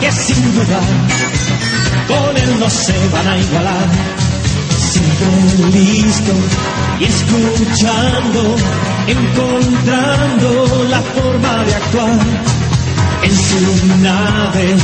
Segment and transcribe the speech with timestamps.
[0.00, 0.80] que sin duda
[2.08, 3.88] con él no se van a igualar.
[4.76, 6.32] Siempre listo
[7.00, 8.56] y escuchando,
[9.06, 12.18] encontrando la forma de actuar.
[13.22, 14.76] En su nave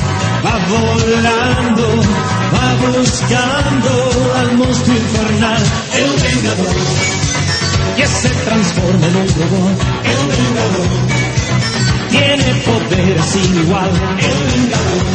[0.45, 1.87] va volando,
[2.55, 5.62] va buscando al monstruo infernal,
[5.98, 6.77] el vengador,
[7.97, 11.20] que se transforma en un robot, el vengador,
[12.10, 15.06] tiene poder sin igual, el vengador.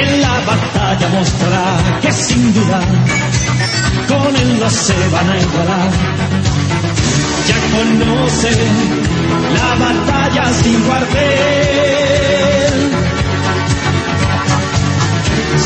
[0.00, 2.80] En la batalla mostrará que sin duda
[4.08, 5.90] con él no se van a igualar.
[7.48, 8.50] Ya conoce
[9.54, 11.18] la batalla sin cuartel.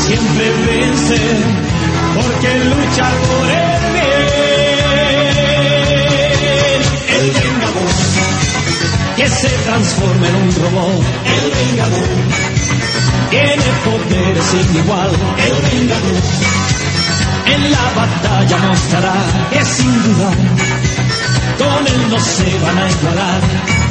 [0.05, 1.19] Siempre vence
[2.15, 4.33] porque lucha por el bien.
[7.19, 7.62] El
[9.15, 11.03] que se transforma en un robot.
[11.25, 12.07] El vengador
[13.29, 15.11] tiene poder sin igual.
[15.37, 16.23] El vengador
[17.45, 19.13] en la batalla mostrará
[19.51, 20.31] que sin duda
[21.57, 23.82] con él no se van a igualar.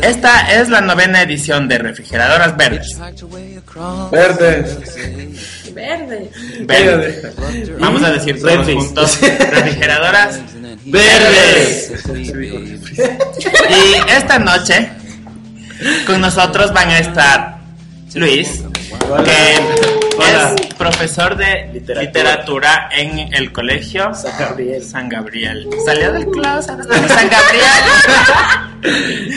[0.02, 2.98] Esta es la novena edición de Refrigeradoras Verdes.
[4.10, 5.74] Verdes.
[5.74, 6.32] Verde.
[6.62, 7.36] Verdes.
[7.78, 9.20] Vamos a decir todos juntos.
[9.20, 10.40] Refrigeradoras.
[10.86, 11.92] Verdes.
[12.08, 15.04] Y esta noche
[16.06, 17.58] con nosotros van a estar
[18.14, 18.64] Luis,
[19.26, 22.02] que es profesor de Literatura.
[22.02, 24.84] literatura en el colegio San Gabriel.
[24.84, 25.68] San Gabriel.
[25.86, 26.78] Salió del closet.
[27.08, 28.66] San Gabriel.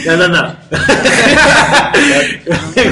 [0.04, 0.56] No, no, no.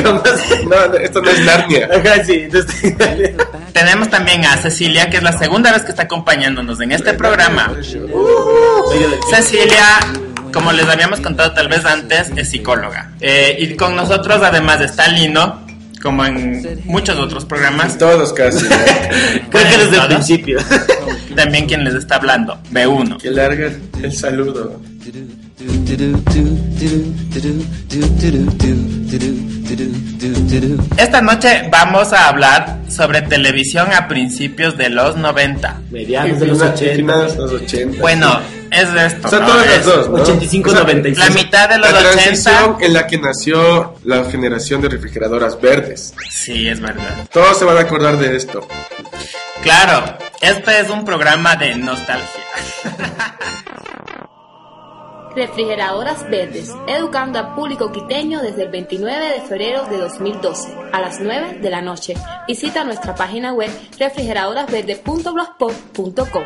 [0.02, 1.88] No, no, esto no es Narnia.
[3.72, 7.72] Tenemos también a Cecilia, que es la segunda vez que está acompañándonos en este programa.
[9.30, 9.98] Cecilia,
[10.56, 13.12] como les habíamos contado tal vez antes, es psicóloga.
[13.21, 15.61] Eh, y con nosotros además está Lino,
[16.03, 17.99] como en muchos otros programas.
[17.99, 18.65] Todos casi.
[18.65, 18.71] ¿no?
[19.50, 20.59] Creo que desde el principio.
[21.37, 23.19] También quien les está hablando, B1.
[23.19, 23.71] Que larga
[24.03, 24.81] el saludo.
[30.97, 35.82] Esta noche vamos a hablar sobre televisión a principios de los 90.
[35.91, 37.17] Medianos de los 80.
[37.37, 38.00] Los 80.
[38.00, 39.26] Bueno, es de esto.
[39.26, 39.46] O sea, ¿no?
[39.46, 40.22] todas las dos, ¿no?
[40.22, 41.28] 85, O sea, 96.
[41.28, 42.12] La mitad de los La 80.
[42.22, 46.14] transición en la que nació la generación de refrigeradoras verdes.
[46.30, 47.26] Sí, es verdad.
[47.32, 48.66] Todos se van a acordar de esto.
[49.62, 52.28] Claro, este es un programa de nostalgia.
[55.34, 61.20] Refrigeradoras Verdes, educando al público quiteño desde el 29 de febrero de 2012 a las
[61.20, 62.14] 9 de la noche.
[62.48, 66.42] Visita nuestra página web refrigeradorasverdes.blogspot.com.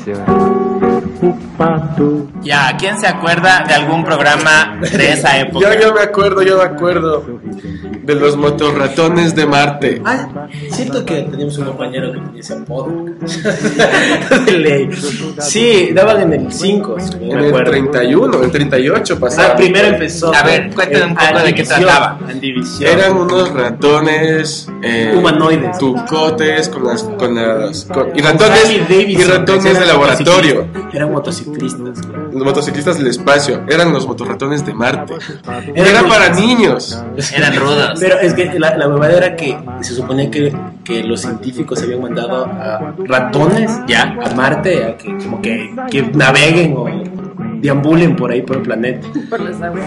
[0.00, 0.69] si
[1.20, 2.26] ocupado.
[2.42, 5.74] Ya, ¿quién se acuerda de algún programa de esa época?
[5.74, 7.24] yo, yo me acuerdo, yo me acuerdo
[8.02, 10.02] de los motorratones de Marte.
[10.04, 10.18] Ay,
[10.70, 13.06] siento que teníamos un compañero que tenía ese apodo.
[15.40, 16.96] sí, daban en el 5.
[17.20, 19.52] En el 31, en 38 pasaba.
[19.52, 20.34] Ah, primero empezó.
[20.34, 22.18] A ver, cuéntame un poco de qué trataba.
[22.28, 22.90] En división.
[22.90, 29.78] Eran unos ratones eh, humanoides, tucotes con las con las con, y ratones y ratones
[29.78, 30.66] de laboratorio.
[31.10, 32.00] Eran motociclistas.
[32.06, 32.30] claro.
[32.32, 35.14] Los motociclistas del espacio eran los motorratones de Marte.
[35.74, 37.02] Eran Era para niños.
[37.34, 37.98] Eran rudos.
[38.00, 40.54] Pero es que la, la verdad era que se suponía que,
[40.84, 44.16] que los científicos habían mandado a ratones Ya.
[44.24, 46.86] a Marte a que como que, que naveguen o
[47.60, 49.06] deambulen por ahí por el planeta.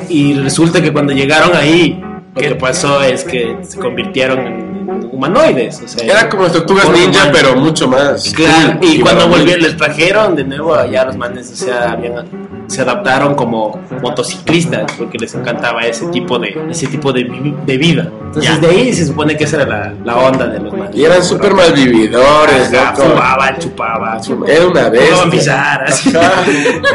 [0.09, 2.01] Y resulta que cuando llegaron ahí,
[2.35, 4.72] lo que pasó es que se convirtieron en
[5.11, 5.81] humanoides.
[5.83, 8.31] O sea, Era como las tortugas ninja, pero mucho más.
[8.33, 12.25] Claro, cool y cuando volvieron, les trajeron de nuevo allá los manes, o sea, habían,
[12.67, 17.23] se adaptaron como motociclistas porque les encantaba ese tipo de ese tipo de,
[17.65, 18.09] de vida.
[18.25, 18.57] Entonces Ya.
[18.59, 20.95] de ahí se supone que esa era la, la onda de los manes.
[20.95, 22.95] Y eran súper malvividores, Ajá.
[22.95, 25.05] Fumaban, chupaban, Era una vez.
[25.09, 26.07] fumaban pizarras.
[26.07, 26.31] Ajá.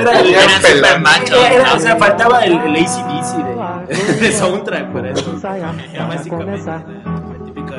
[0.00, 0.62] Era, Eran Eran pelados.
[0.62, 1.30] super machos.
[1.38, 3.36] era- era- o sea, faltaba el, el ACDC
[3.88, 5.36] de, de soundtrack para eso.
[5.92, 6.70] Era básicamente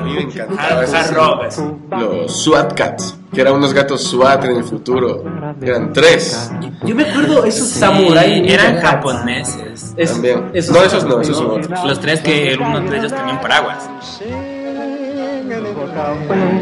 [0.00, 1.14] A mí me encantaba sí.
[1.14, 1.62] rock, así.
[1.90, 5.24] Los SWAT Cats, que eran unos gatos SWAT en el futuro.
[5.60, 6.50] Eran tres.
[6.84, 9.94] Yo me acuerdo esos samurai Eran japoneses.
[9.96, 10.50] Es- También.
[10.54, 11.84] esos No, esos no, esos son otros.
[11.84, 13.88] Los tres que uno de ellos tenía un paraguas.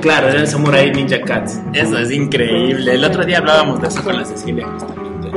[0.00, 1.60] Claro, eran Samurai Ninja Cats.
[1.72, 2.94] Eso es increíble.
[2.94, 5.30] El otro día hablábamos de eso con la Cecilia justamente.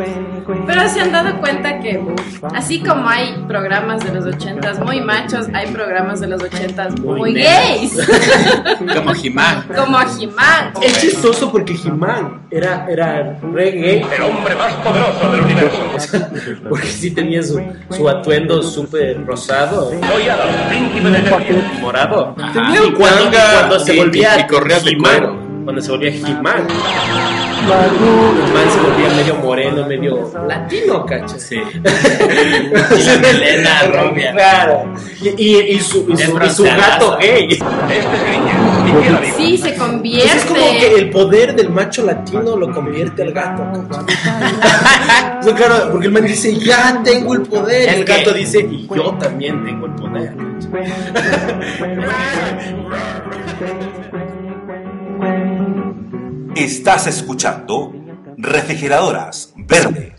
[0.67, 1.99] Pero se han dado cuenta que
[2.53, 7.19] así como hay programas de los ochentas muy machos, hay programas de los ochentas muy,
[7.19, 7.97] Muy gays,
[8.95, 9.65] Como Jimán.
[9.75, 10.73] como He-Man.
[10.81, 14.05] Es chistoso porque He-Man era, era re gay.
[14.15, 16.27] El hombre más poderoso del universo.
[16.69, 19.91] porque sí tenía su, su atuendo súper rosado.
[21.81, 22.35] Morado.
[22.53, 25.39] Tenía Y un cuando, cuando se volvía y correas de cuero.
[25.63, 26.11] Cuando se volvía
[27.65, 27.89] He-Man.
[28.47, 31.37] He-Man se volvía medio moreno, medio latino, cacho.
[31.39, 31.55] Sí.
[31.57, 34.31] Y la melena rubia.
[34.33, 34.93] Claro.
[35.21, 37.59] Y, y, y su, y, su, y su gato gay.
[39.37, 40.37] Sí, se Entonces convierte.
[40.37, 43.63] es como que el poder del macho latino lo convierte al gato.
[43.89, 44.15] ¿cachai?
[45.39, 47.89] O sea, claro, porque el man dice, ya tengo el poder.
[47.89, 50.33] El que- gato dice, y yo también tengo el poder.
[56.55, 57.93] Estás escuchando
[58.37, 60.15] Refrigeradoras Verdes.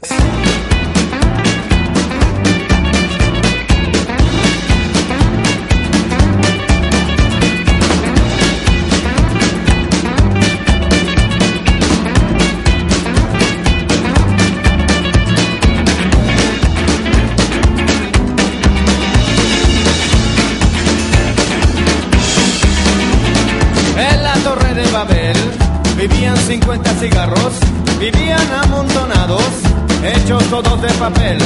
[30.52, 31.38] Todos de papel,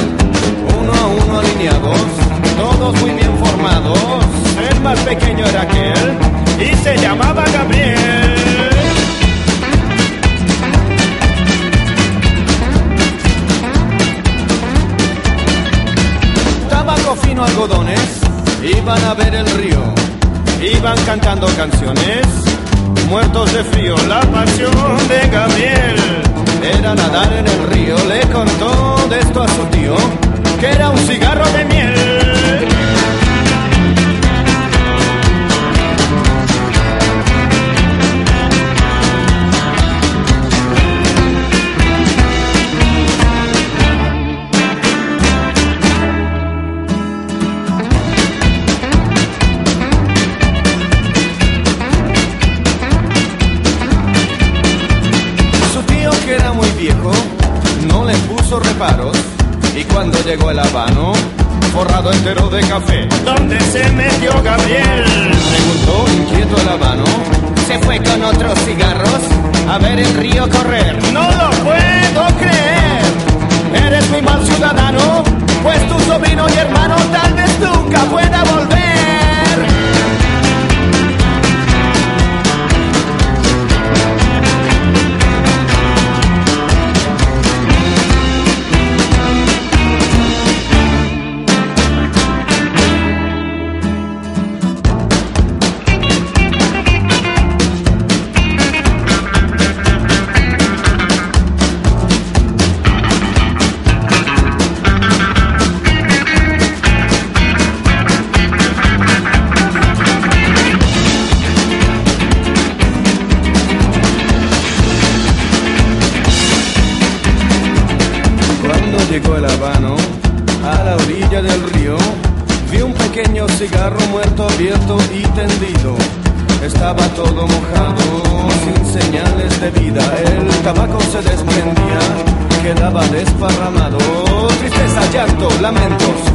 [0.81, 2.01] uno a uno alineados,
[2.57, 3.99] todos muy bien formados.
[4.69, 6.19] El más pequeño era aquel
[6.59, 7.95] y se llamaba Gabriel.
[16.69, 18.21] Tabaco fino algodones,
[18.61, 19.85] iban a ver el río,
[20.77, 22.27] iban cantando canciones,
[23.09, 26.26] muertos de frío, la pasión de Gabriel.
[26.69, 29.95] Era nadar en el río, le contó de esto a su tío,
[30.59, 31.76] que era un cigarro de miel.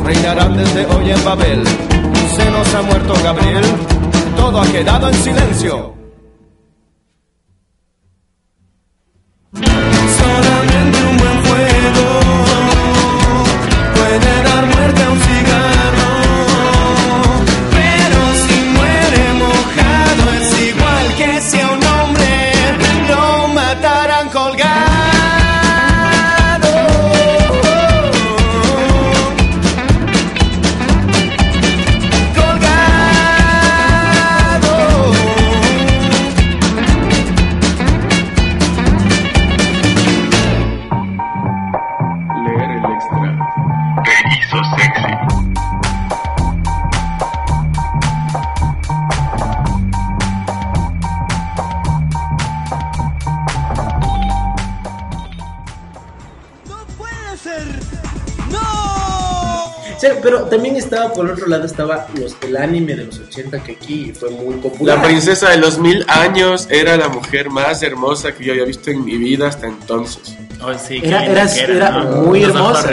[0.03, 1.63] Reinarán desde hoy en Babel.
[2.35, 3.63] Se nos ha muerto Gabriel,
[4.35, 6.01] todo ha quedado en silencio.
[61.13, 64.97] Por otro lado, estaba los, el anime de los 80 que aquí fue muy popular.
[64.97, 68.91] La princesa de los mil años era la mujer más hermosa que yo había visto
[68.91, 70.37] en mi vida hasta entonces.
[70.63, 72.03] Oh, sí, Era, era, que era ¿no?
[72.21, 72.87] muy hermosa.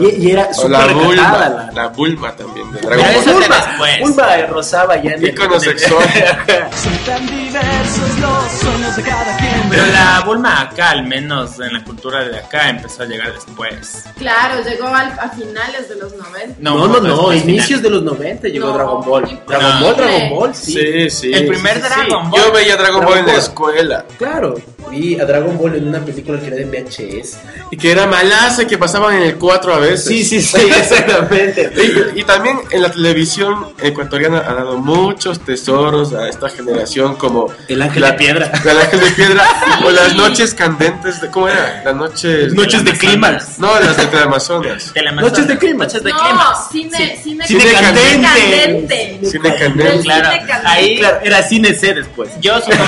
[0.00, 4.00] Y, y era súper la Bulma, la, la Bulma también de Dragon Ball.
[4.00, 6.02] Bulma rozaba ya en en el- sexual.
[7.06, 9.68] Tan diversos los sueños de cada quien.
[9.68, 14.04] Pero la Bulma acá, al menos en la cultura de acá, empezó a llegar después.
[14.16, 16.54] Claro, llegó al- a finales de los 90.
[16.58, 17.82] No, no, un poco no, inicios final.
[17.82, 19.40] de los 90 llegó No, Dragon Ball.
[19.46, 19.86] Dragon No.
[19.86, 20.72] Ball, Dragon Ball, sí.
[20.72, 21.32] Sí, sí.
[21.34, 21.88] El primer sí, sí.
[21.88, 22.40] Dragon Ball.
[22.40, 24.04] Yo veía Dragon Ball en la escuela.
[24.18, 24.54] Claro,
[24.90, 27.38] vi a Dragon Ball en una película que era de VHS.
[27.70, 30.04] Y que era malaza y que pasaban en el 4 a veces.
[30.04, 31.70] Sí, sí, sí, exactamente.
[32.14, 37.48] Y, y también en la televisión ecuatoriana ha dado muchos tesoros a esta generación como
[37.68, 38.52] El Ángel la- de Piedra.
[38.64, 39.44] El ángel de piedra
[39.84, 41.82] o las noches candentes de ¿cómo era?
[41.84, 42.98] Las noches Noches de Amazonas.
[42.98, 43.58] clímax.
[43.58, 44.90] No, las de Amazonas.
[44.94, 45.32] Teleamazonas.
[45.32, 45.92] Noches de clímax.
[45.94, 46.58] Noches de No, clímax.
[46.70, 48.20] cine, cine, Cine candente.
[48.22, 49.20] candente.
[49.30, 50.00] Cine candente.
[50.02, 50.66] Claro, Cine candente.
[50.68, 52.30] ahí Claro, era cine C después.
[52.40, 52.82] yo supongo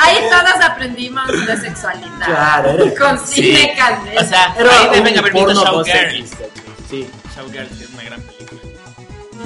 [0.00, 0.24] Ahí, ahí
[0.80, 2.26] todas aprendimos de sexualidad.
[2.26, 4.18] Claro, era- Con cine candente.
[4.18, 6.24] O sea, Era ahí un visto porno Showgirl.
[6.88, 7.06] Sí.
[7.36, 8.60] Showgirl sí es una gran película.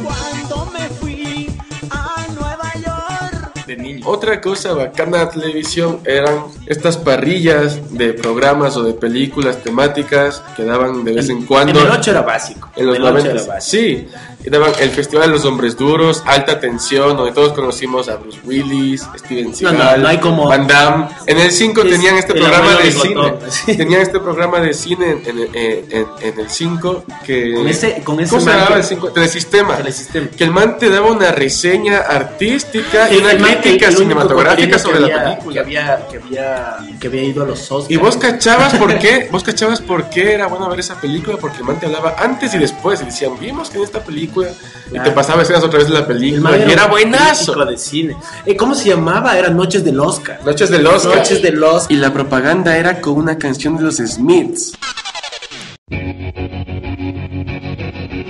[0.02, 1.50] Cuando me fui
[1.90, 3.64] a Nueva York.
[3.66, 4.06] De niño.
[4.06, 10.64] Otra cosa bacana de televisión eran estas parrillas de programas o de películas temáticas que
[10.64, 11.80] daban de vez en cuando.
[11.80, 12.70] En el 8 era básico.
[12.76, 13.52] En los el 8 era 90.
[13.54, 13.60] básico.
[13.82, 14.08] Sí,
[14.44, 19.54] el Festival de los Hombres Duros, Alta Tensión, donde todos conocimos a Bruce Willis, Steven
[19.54, 21.06] Seagal, no, no hay como- Van Damme.
[21.26, 23.34] En el 5 Es tenían este programa de cine.
[23.76, 27.54] Tenían este programa de cine en, en- en- el 5 que...
[27.54, 29.12] Con ese- con ese ¿Cómo se llamaba el 5?
[29.12, 29.76] Telesistema.
[29.76, 30.28] Telesistema.
[30.36, 35.54] Que el man te daba una reseña artística y una crítica cinematográfica sobre la película.
[35.54, 37.90] Que había, que había, que había ido a los Oscars.
[37.90, 41.58] Y vos cachabas por qué, vos cachabas por qué era bueno ver esa película, porque
[41.58, 44.90] el man te hablaba antes y después, y decían, vimos que en esta película, y
[44.90, 45.04] Claro.
[45.08, 47.64] te pasaba escenas otra vez de la El película, y era buenazo.
[47.64, 48.16] de cine.
[48.46, 49.36] Eh, ¿Cómo se llamaba?
[49.38, 50.40] Era Noches del Oscar.
[50.44, 51.92] Noches de los Noches del Oscar.
[51.92, 54.72] Y la propaganda era con una canción de los Smiths.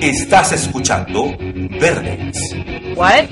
[0.00, 1.34] Estás escuchando
[1.80, 2.38] Verdes.
[2.96, 3.24] What?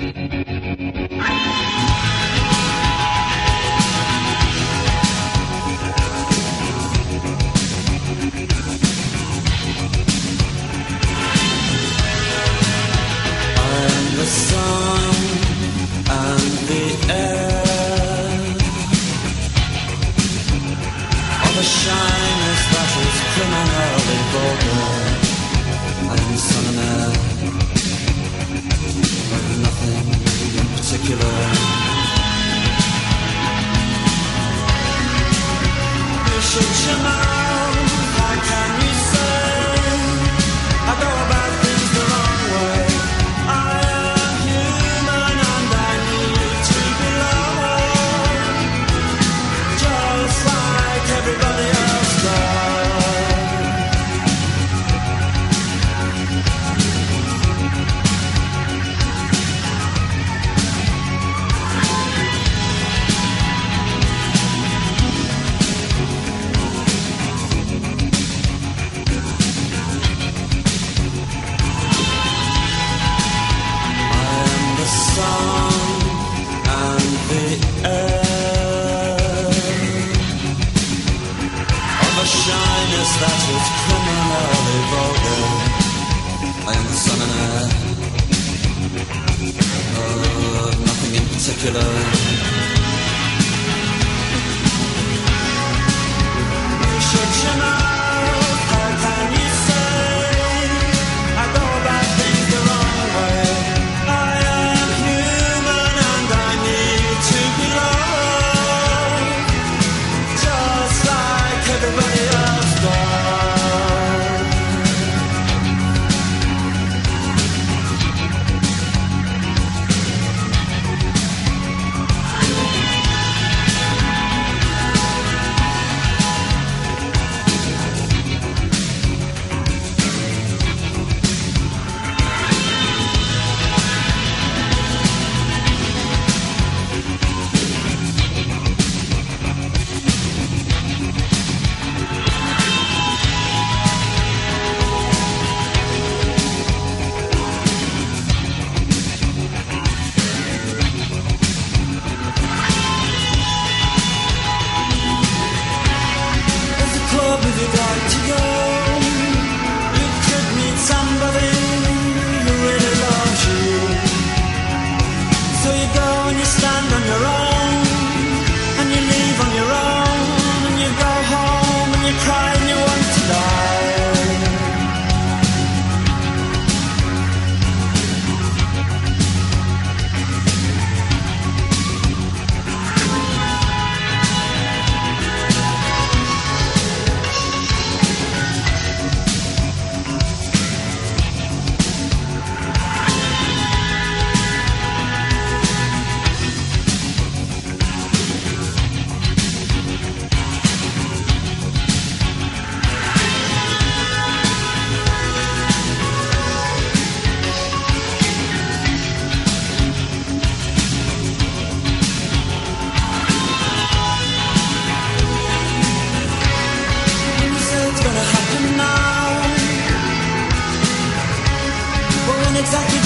[222.63, 223.02] Exactly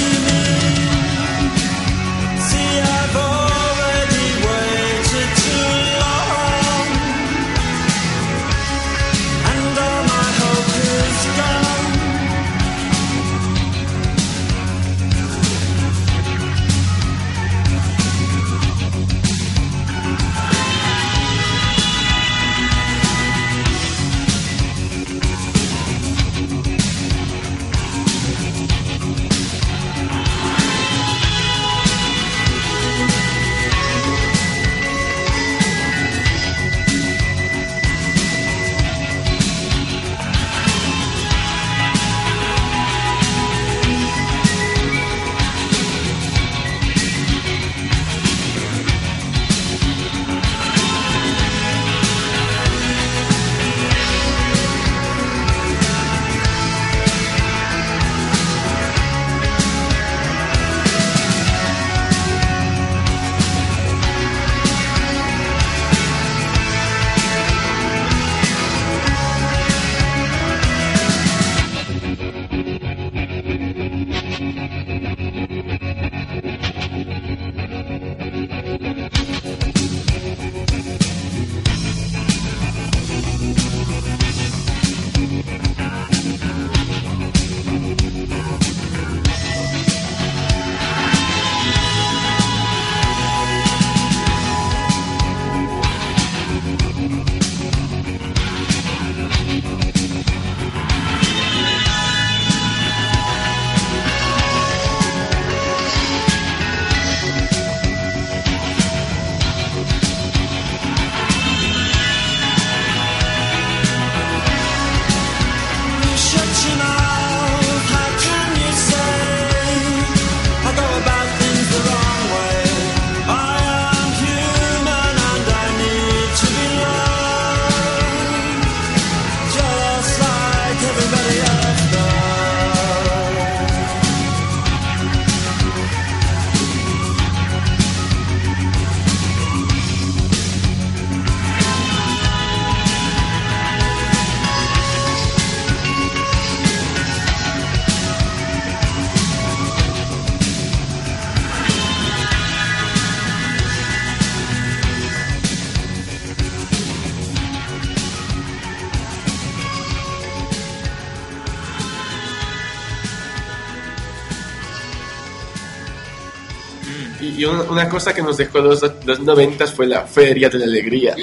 [167.82, 171.16] una, cosa que nos dejó los, los noventas fue la Feria de la Alegría.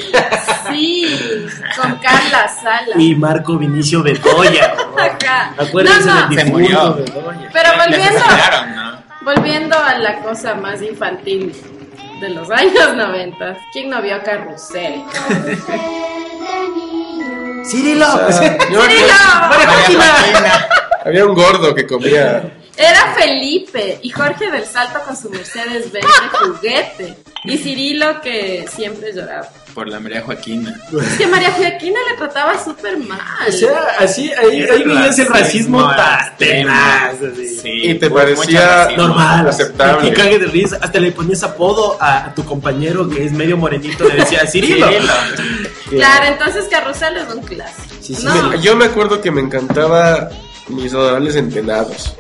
[0.70, 1.06] Sí,
[1.80, 2.94] con Carla Sala.
[2.96, 4.74] Y Marco Vinicio Bedoya.
[4.98, 5.54] Ajá.
[5.58, 6.28] Acuérdense No, no.
[6.28, 6.94] del Se murió.
[6.94, 7.50] Bedoya.
[7.52, 8.20] Pero volviendo,
[8.74, 9.02] ¿no?
[9.22, 11.52] volviendo a la cosa más infantil
[12.20, 13.58] de los años 90.
[13.72, 15.02] ¿Quién no vio Carrusel?
[17.66, 18.06] Cirilo.
[18.28, 20.04] O sea, yo- ¡Cirilo!
[21.04, 22.42] Había un gordo que comía.
[22.76, 27.16] Era Felipe y Jorge del Salto con su Mercedes Benz de juguete.
[27.44, 29.48] Y Cirilo que siempre lloraba.
[29.74, 30.74] Por la María Joaquina.
[31.02, 33.20] Es que María Joaquina le trataba súper mal.
[33.48, 37.16] O sea, así, ahí, ahí veías el racismo tan tenaz.
[37.60, 38.88] Sí, Y te parecía.
[38.96, 40.08] Normal, Aceptable.
[40.08, 40.78] Y cague de risa.
[40.80, 44.08] Hasta le ponías apodo a, a tu compañero que es medio morenito.
[44.08, 44.88] Le decía Cirilo.
[44.88, 45.12] Cirilo.
[45.90, 47.94] Claro, entonces Carrusel es un clásico.
[48.00, 50.28] Sí, sí, no, Yo me acuerdo que me encantaba
[50.68, 52.14] mis adorables entenados.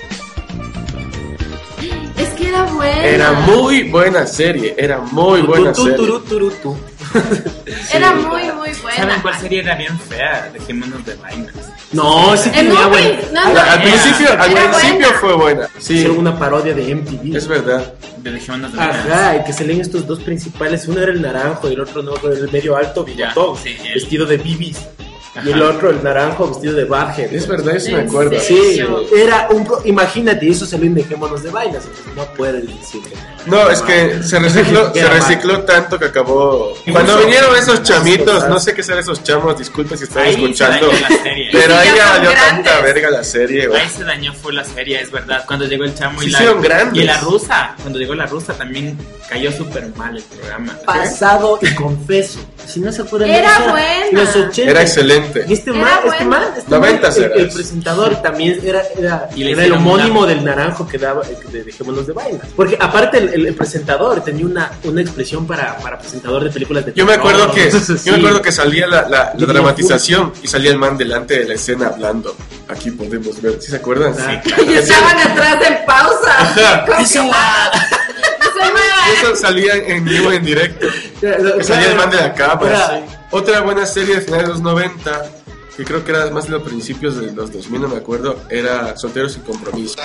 [2.54, 3.04] Era buena.
[3.04, 5.96] Era muy buena serie, era muy buena tu, serie.
[5.96, 6.76] turu, turu, tu.
[7.92, 8.96] Era muy, muy buena.
[8.96, 10.50] ¿Saben cuál serie era bien fea?
[10.52, 11.54] Dejémonos de vainas.
[11.92, 15.18] No, sí En tenía prin- no, Al, no, al principio, al principio buena.
[15.20, 15.68] fue buena.
[15.78, 17.36] Sí, Hicieron una parodia de MTV.
[17.36, 17.94] es verdad.
[18.18, 18.96] De Dejémonos de vainas.
[19.06, 20.88] Ajá, y que se leen estos dos principales.
[20.88, 24.38] Uno era el naranjo y el otro no, el medio alto, bigotón, sí, vestido de
[24.38, 24.78] bibis.
[25.36, 25.48] Ajá.
[25.48, 27.34] Y el otro, el naranjo, vestido de Barger.
[27.34, 28.38] Es verdad, eso me ¿En acuerdo.
[28.40, 28.80] Sí,
[29.16, 29.64] era un.
[29.64, 31.84] pro- Imagínate, eso salió en Dejémonos de Vainas.
[31.84, 33.14] entonces no puedes decir que.
[33.50, 36.70] No, es que se recicló, se recicló tanto que acabó.
[36.86, 40.86] Incluso- Cuando vinieron esos chamitos, no sé qué ser esos chamos, disculpen si están escuchando.
[40.86, 41.48] dañó la serie.
[41.52, 42.34] Pero ahí ya grandes.
[42.48, 43.80] tanta verga la serie, güey.
[43.80, 45.44] Ahí se dañó fue la serie, es verdad.
[45.46, 46.38] Cuando llegó el chamo y Se la.
[46.38, 47.02] hicieron grandes.
[47.02, 47.74] Y la rusa.
[47.82, 48.96] Cuando llegó la rusa también
[49.28, 50.78] cayó súper mal el programa.
[50.86, 52.38] Pasado y confeso.
[52.66, 54.06] Si no se acuerdan de Era eso, buena.
[54.12, 54.70] Los 80.
[54.70, 55.23] Era excelente.
[55.48, 57.00] Y este Era man, este man, este man,
[57.36, 61.36] el, presentador también era, era, Y era el homónimo una- del naranjo que daba, eh,
[61.50, 62.46] de Dejémonos de Vainas.
[62.56, 66.84] Porque aparte el, el- el presentador tenía una, una expresión para, para presentador de películas
[66.86, 70.48] de Yo me acuerdo que, yo me acuerdo que salía la, la- la dramatización y
[70.48, 72.34] salía el man delante de la escena hablando.
[72.68, 74.14] Aquí podemos ver, ¿sí se acuerdan?
[74.18, 76.38] Ah, Y estaban atrás en pausa.
[76.38, 76.86] Ajá.
[79.20, 80.86] Eso salía en vivo en directo.
[81.20, 83.00] Que salía el man de la cámara.
[83.36, 85.43] Otra buena serie de finales de los 90,
[85.76, 88.96] que creo que era más de los principios de los 2000, no me acuerdo, era
[88.96, 89.96] Solteros sin Compromiso.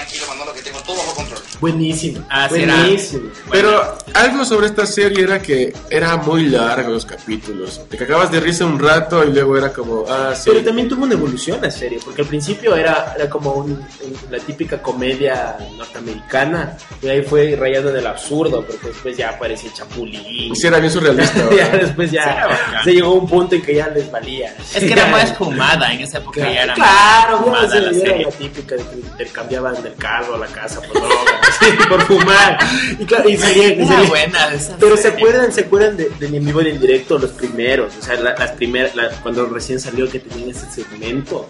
[1.59, 2.25] Buenísimo.
[2.29, 3.29] Ah, sí, era- buenísimo.
[3.51, 7.81] Pero algo sobre esta serie era que era muy largo los capítulos.
[7.89, 10.49] Te cagabas de risa un rato y luego era como, ah, sí.
[10.51, 13.85] Pero también tuvo una evolución la serie, porque al principio era, era como un-
[14.29, 19.71] la típica comedia norteamericana, y ahí fue rayando en el absurdo, porque después ya aparecía
[19.73, 20.21] Chapulín.
[20.25, 21.49] Y sí, era bien surrealista.
[21.55, 22.83] ya después Sí, ya bacán.
[22.85, 24.55] se llegó a un punto en que ya les valía.
[24.73, 25.31] Es que era más
[25.67, 26.39] fumada en esa época.
[26.41, 28.25] ya era Claro, fumada sí, la era serie.
[28.25, 31.17] la típica de que intercambiaban del carro a la casa por drogas,
[31.59, 32.57] sí, por fumar.
[32.99, 35.17] Y claro, y Era salía- buena esa Pero se serie.
[35.17, 38.35] acuerdan, se acuerdan de, de en vivo y en directo los primeros, o sea, la-
[38.35, 41.47] las primeras, la- cuando recién salió que tenían ese segmento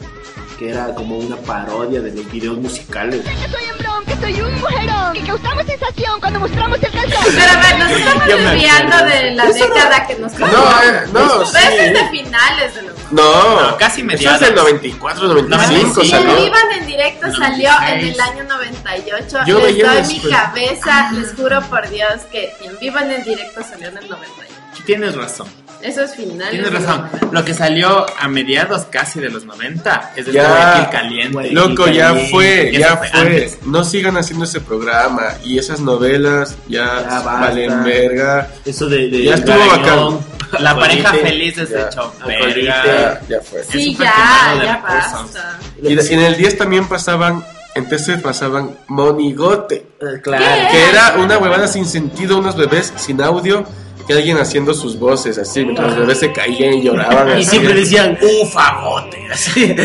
[0.57, 3.21] que era como una parodia de los videos musicales.
[3.23, 7.23] que soy hembrón, que soy un mujerón, que causamos sensación cuando mostramos el calzón.
[7.33, 11.45] Pero a ver, nos estamos desviando de la Eso década que nos No, eh, no,
[11.45, 11.57] sí.
[11.65, 12.93] Ese es de finales de los.
[13.11, 14.41] No, No, casi Eso es mediados.
[14.41, 16.37] del 94, 95 Y salió.
[16.37, 18.13] el Vivan en directo salió en 96.
[18.15, 19.37] el año 98.
[19.45, 23.61] Yo les doy mi pel- cabeza, les juro por Dios que en Vivan en directo
[23.63, 24.53] salió en el 98.
[24.85, 25.47] Tienes razón.
[25.81, 26.51] Eso es finales.
[26.51, 27.01] Tienes de razón.
[27.11, 27.27] 90.
[27.31, 30.47] Lo que salió a mediados casi de los 90 es el Ya.
[30.49, 31.51] Guayaquil Caliente.
[31.51, 33.51] Loco, ya fue, ya fue.
[33.65, 38.47] No sigan haciendo ese programa y esas novelas ya, Ya valen verga.
[38.65, 40.19] Eso de, de Ya estuvo Garañón,
[40.59, 41.87] La pareja feliz es de Ya.
[41.87, 42.83] hecho verga.
[42.83, 43.63] Ya, ya fue.
[43.63, 45.59] Sí, ya, de ya basta.
[45.81, 50.43] Y, de- en el 10 también pasaban, en TC pasaban Monigote, Eh, Claro.
[50.71, 53.63] que era una huevada sin sentido, unos bebés sin audio,
[54.09, 57.29] que alguien haciendo sus voces así, mientras los bebés se caían y lloraban.
[57.37, 57.51] Y así.
[57.51, 59.75] siempre decían, un fagote, así.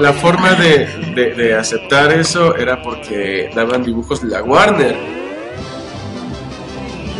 [0.00, 4.94] La forma de, de- de aceptar eso era porque daban dibujos de la Warner.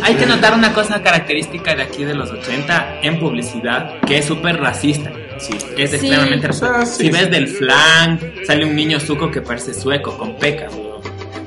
[0.03, 4.25] Hay que notar una cosa característica de aquí de los 80 en publicidad, que es
[4.25, 5.11] súper racista.
[5.39, 5.53] Sí.
[5.75, 5.95] Es Sí.
[5.95, 6.97] extremadamente O sea, racista.
[6.97, 7.29] sí, si ves sí.
[7.31, 10.84] del flan, sale un niño suco que parece sueco, con peca, weón.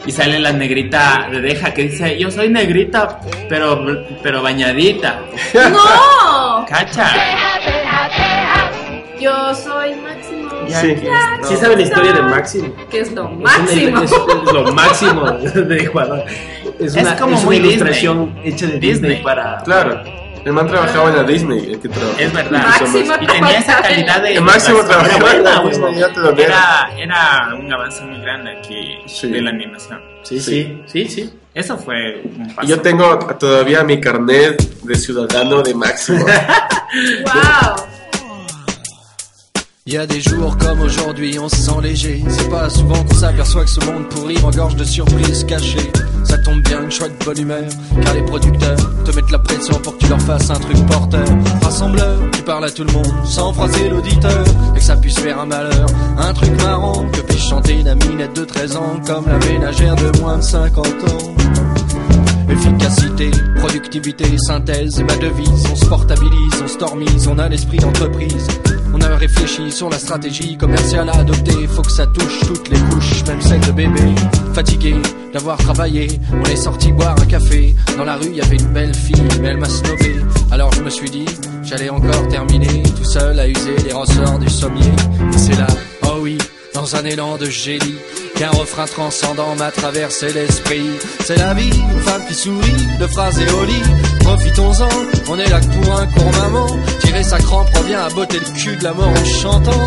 [0.08, 3.84] Y sale la negrita de deja que dice, yo soy negrita, pero,
[4.22, 5.20] pero bañadita.
[5.70, 6.64] ¡No!
[6.66, 7.12] ¿Cacha?
[9.20, 10.48] Yo soy Máximo.
[10.66, 10.94] Ya Sí.
[10.94, 11.10] que-
[11.42, 12.74] Sí saben la historia de Máximo.
[12.90, 14.02] Que es lo Es, una- máximo.
[14.02, 15.30] es- es lo máximo
[15.66, 16.24] de Ecuador.
[16.80, 19.22] Es, Es una, como es una muy ilustración hecha de Disney, Disney.
[19.22, 19.58] para...
[19.64, 20.02] Claro.
[20.48, 22.20] El man trabajaba en la Disney, el que trabajaba.
[22.22, 22.62] Es verdad.
[22.80, 24.32] Máximo y tenía esa calidad de.
[24.32, 28.56] El máximo trabajaba en la Disney, ya te lo era, era un avance muy grande
[28.58, 29.28] aquí Sí.
[29.30, 30.00] de la animación.
[30.22, 31.30] Sí, sí, sí, sí.
[31.52, 32.66] Eso fue un paso.
[32.66, 36.24] Y yo tengo todavía mi carnet de ciudadano de máximo.
[37.24, 37.84] ¡Wow!
[39.90, 42.22] Il y a des jours comme aujourd'hui, on se sent léger.
[42.28, 45.90] C'est pas souvent qu'on s'aperçoit que ce monde pourri regorge de surprises cachées.
[46.24, 47.64] Ça tombe bien, une chouette bonne humeur,
[48.02, 51.24] car les producteurs te mettent la pression pour que tu leur fasses un truc porteur.
[51.62, 54.44] Rassembleur, tu parles à tout le monde, sans froisser l'auditeur,
[54.76, 55.86] et que ça puisse faire un malheur.
[56.18, 60.18] Un truc marrant, que puisse chanter la minette de 13 ans, comme la ménagère de
[60.20, 61.34] moins de 50 ans.
[62.50, 65.64] Efficacité, productivité, synthèse et ma devise.
[65.72, 68.48] On se portabilise, on stormise, on a l'esprit d'entreprise.
[69.08, 71.66] On a réfléchi sur la stratégie commerciale à adopter.
[71.66, 74.14] Faut que ça touche toutes les couches, même celles de bébé.
[74.54, 74.94] Fatigué
[75.32, 77.74] d'avoir travaillé, on est sorti boire un café.
[77.96, 80.16] Dans la rue, y avait une belle fille, mais elle m'a snobé.
[80.50, 81.26] Alors je me suis dit,
[81.62, 84.92] j'allais encore terminer tout seul à user les ressorts du sommier.
[85.32, 85.66] Et c'est là,
[86.04, 86.36] oh oui,
[86.74, 87.96] dans un élan de génie,
[88.36, 90.86] qu'un refrain transcendant m'a traversé l'esprit.
[91.20, 93.82] C'est la vie, une femme qui sourit, de phrases éolies.
[94.28, 94.88] Profitons-en,
[95.30, 96.66] on est là que pour un court maman.
[97.00, 99.86] Tirer sa crampe revient à botter le cul de la mort en chantant.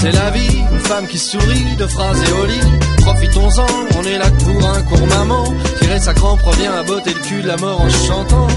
[0.00, 2.70] C'est la vie, une femme qui sourit, de phrases éolies.
[3.02, 5.44] Profitons-en, on est là que pour un court maman.
[5.80, 8.48] Tirer sa crampe revient à botter le cul de la mort en chantant.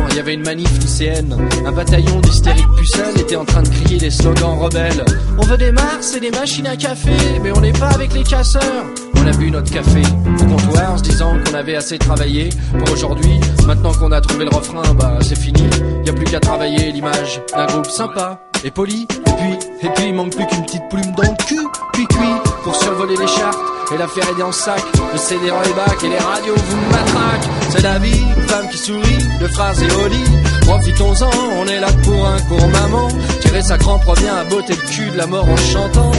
[0.00, 1.36] Dehors, il y avait une manif lycéenne.
[1.64, 5.04] Un bataillon d'hystériques pucelles était en train de crier des slogans rebelles.
[5.38, 7.10] On veut des Mars et des machines à café,
[7.42, 8.84] mais on n'est pas avec les casseurs.
[9.16, 10.02] On a bu notre café
[10.40, 13.38] au comptoir en se disant qu'on avait assez travaillé pour aujourd'hui.
[13.66, 15.62] Maintenant qu'on a trouvé le refrain, bah c'est fini.
[16.06, 19.06] Y a plus qu'à travailler l'image d'un groupe sympa et poli.
[19.26, 22.36] Et puis, et puis il manque plus qu'une petite plume dans le cul, puis cuit
[22.64, 23.58] pour survoler les chartes
[23.92, 24.82] et la faire aider en sac.
[25.12, 27.48] Le CD dans les bacs et les radios vous matraquent.
[27.70, 30.30] C'est la vie, femme qui sourit, de phrases éolies.
[30.62, 33.08] Profitons-en, on est là pour un court maman.
[33.40, 36.12] Tirer sa crampe revient à botter le cul de la mort en chantant.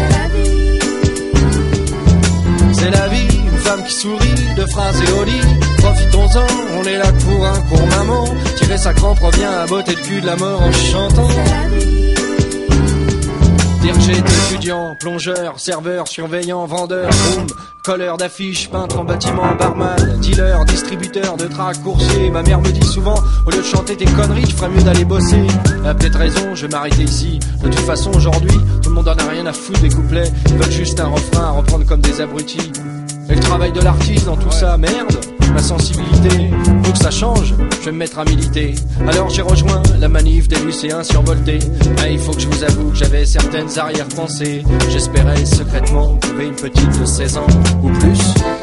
[2.74, 5.42] C'est la vie, une femme qui sourit, de phrases éolies.
[5.78, 6.48] Profitons-en,
[6.80, 8.26] on est là pour un court maman.
[8.58, 11.30] Tirer sa crampe revient à botter le cul de la mort en chantant.
[13.82, 17.48] Dire que j'ai été étudiant, plongeur, serveur, surveillant, vendeur, boom,
[17.84, 22.30] colleur d'affiches, peintre en bâtiment, barman, dealer, distributeur de tracts, coursier.
[22.30, 23.16] Ma mère me dit souvent,
[23.46, 25.48] au lieu de chanter tes conneries, tu ferais mieux d'aller bosser.
[25.84, 27.40] Elle a peut-être raison, je vais m'arrêter ici.
[27.64, 30.32] De toute façon, aujourd'hui, tout le monde en a rien à foutre des couplets.
[30.50, 32.72] Ils veulent juste un refrain à reprendre comme des abrutis.
[33.30, 35.18] Et le travail de l'artiste dans tout ça, merde,
[35.52, 36.52] ma sensibilité,
[36.84, 38.76] faut que ça change, je vais me mettre à militer.
[39.08, 41.60] Alors j'ai rejoint la manif des lycéens survoltés.
[41.98, 44.64] Mais il faut que je vous avoue que j'avais certaines arrière-pensées.
[44.90, 47.48] J'espérais secrètement trouver une petite de 16 ans
[47.84, 48.20] ou plus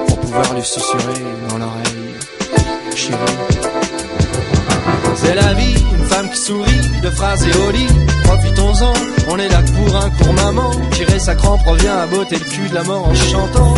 [0.07, 2.95] pour pouvoir lui susurrer dans l'oreille.
[2.95, 3.19] Chérie.
[5.17, 7.89] C'est la vie, une femme qui sourit, de phrases éolies.
[8.25, 8.93] Profitons-en,
[9.31, 10.71] on est là pour un court maman.
[10.93, 13.75] Tirer sa crampe revient à botter le cul de la mort en chantant.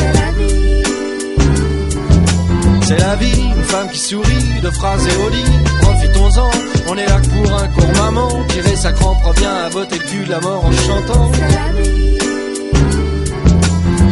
[2.93, 5.45] Une femme qui sourit, de phrases éolies.
[5.81, 6.51] Profitons-en,
[6.89, 8.29] on est là que pour un court maman.
[8.49, 11.31] Tirer sa crampe revient à botter le cul de la mort en chantant.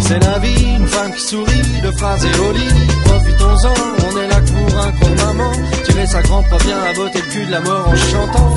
[0.00, 2.74] C'est la vie, une femme qui sourit, de phrases éolies.
[3.04, 3.74] Profitons-en,
[4.10, 5.52] on est là que pour un court maman.
[5.84, 8.54] Tirer sa crampe revient à botter le cul de la mort en chantant.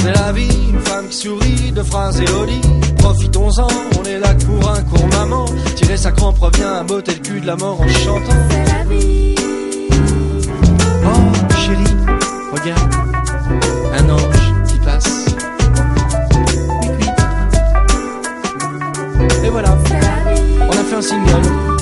[0.00, 2.60] C'est la vie, une femme qui sourit, de phrases éolies.
[3.06, 3.68] Profitons-en,
[4.00, 5.44] on est là pour un court maman.
[5.76, 8.32] Tirer sa crampe revient à botter le cul de la mort en chantant.
[11.04, 11.84] Oh chérie,
[12.52, 12.94] regarde,
[13.94, 15.24] un ange qui passe.
[19.44, 19.78] Et voilà,
[20.68, 21.75] on a fait un single.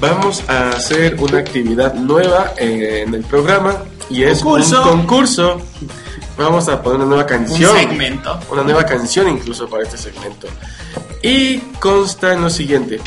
[0.00, 3.76] Vamos a hacer una actividad nueva en el programa
[4.10, 4.82] y es Concurso.
[4.82, 5.60] un concurso.
[6.36, 7.70] Vamos a poner una nueva canción.
[7.70, 8.40] Un segmento.
[8.50, 10.48] Una nueva canción incluso para este segmento.
[11.22, 13.00] Y consta en lo siguiente.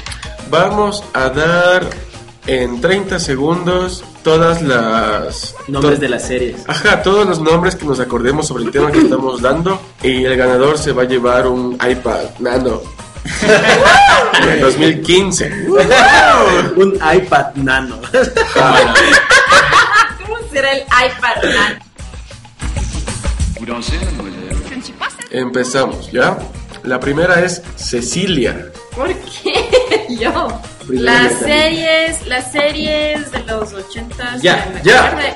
[0.50, 1.90] Vamos a dar
[2.48, 5.54] en 30 segundos todas las...
[5.68, 6.58] Nombres to- de las series.
[6.68, 10.38] Ajá, todos los nombres que nos acordemos sobre el tema que estamos dando y el
[10.38, 12.82] ganador se va a llevar un iPad Nano
[14.46, 15.68] del 2015.
[16.76, 18.00] Un iPad Nano.
[20.26, 21.80] ¿Cómo será el iPad Nano?
[25.32, 26.38] Empezamos, ¿ya?
[26.84, 28.72] La primera es Cecilia.
[28.96, 30.62] ¿Por qué yo?
[30.90, 34.42] Las series, las series de los ochentas.
[34.42, 35.36] Ya, que me ya.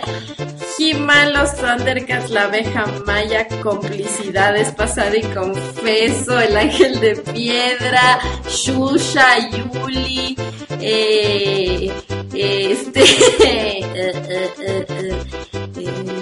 [0.77, 9.49] He-Man, los Thundercats, la abeja maya, complicidades, pasado y confeso, el ángel de piedra, Shusha,
[9.49, 10.37] Yuli,
[10.79, 11.91] eh,
[12.33, 13.01] este,
[13.43, 14.13] eh, eh,
[14.59, 15.23] eh, eh,
[15.75, 16.18] eh,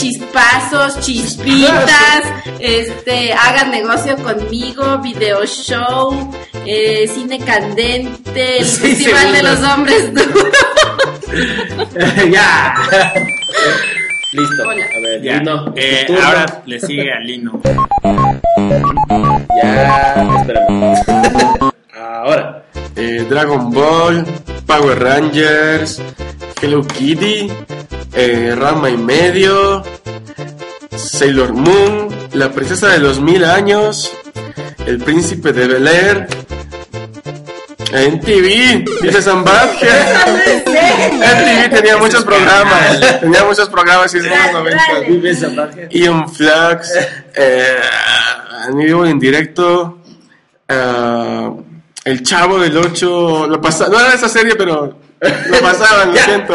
[0.00, 2.22] chispazos, chispitas,
[2.58, 6.32] este, hagan negocio conmigo, video show,
[6.64, 10.48] eh, cine candente, el Sí, festival de los hombres duros.
[12.32, 12.74] ya.
[14.32, 14.62] Listo.
[14.68, 14.84] Hola.
[14.96, 15.38] A ver, Ya.
[15.38, 17.60] Lino, Eh, ahora le sigue a Lino.
[19.62, 20.94] Ya, espérame.
[21.94, 22.56] Ahora.
[22.96, 24.24] Eh, Dragon Ball,
[24.66, 26.02] Power Rangers,
[26.62, 27.50] Hello Kitty,
[28.12, 29.82] eh, Rama y medio,
[30.94, 34.12] Sailor Moon, La princesa de los mil años,
[34.84, 36.28] El príncipe de Bel Air,
[37.92, 39.70] MTV, dice San MTV
[41.70, 45.00] tenía muchos programas, tenía muchos programas y es de los 90.
[45.08, 45.88] Vive esa magia.
[45.90, 46.92] Ian Flax,
[47.34, 47.80] eh,
[48.68, 49.98] en vivo en directo,
[50.68, 51.50] eh,
[52.04, 56.54] El Chavo del 8, lo pasa, no era esa serie, pero lo pasaban, lo siento.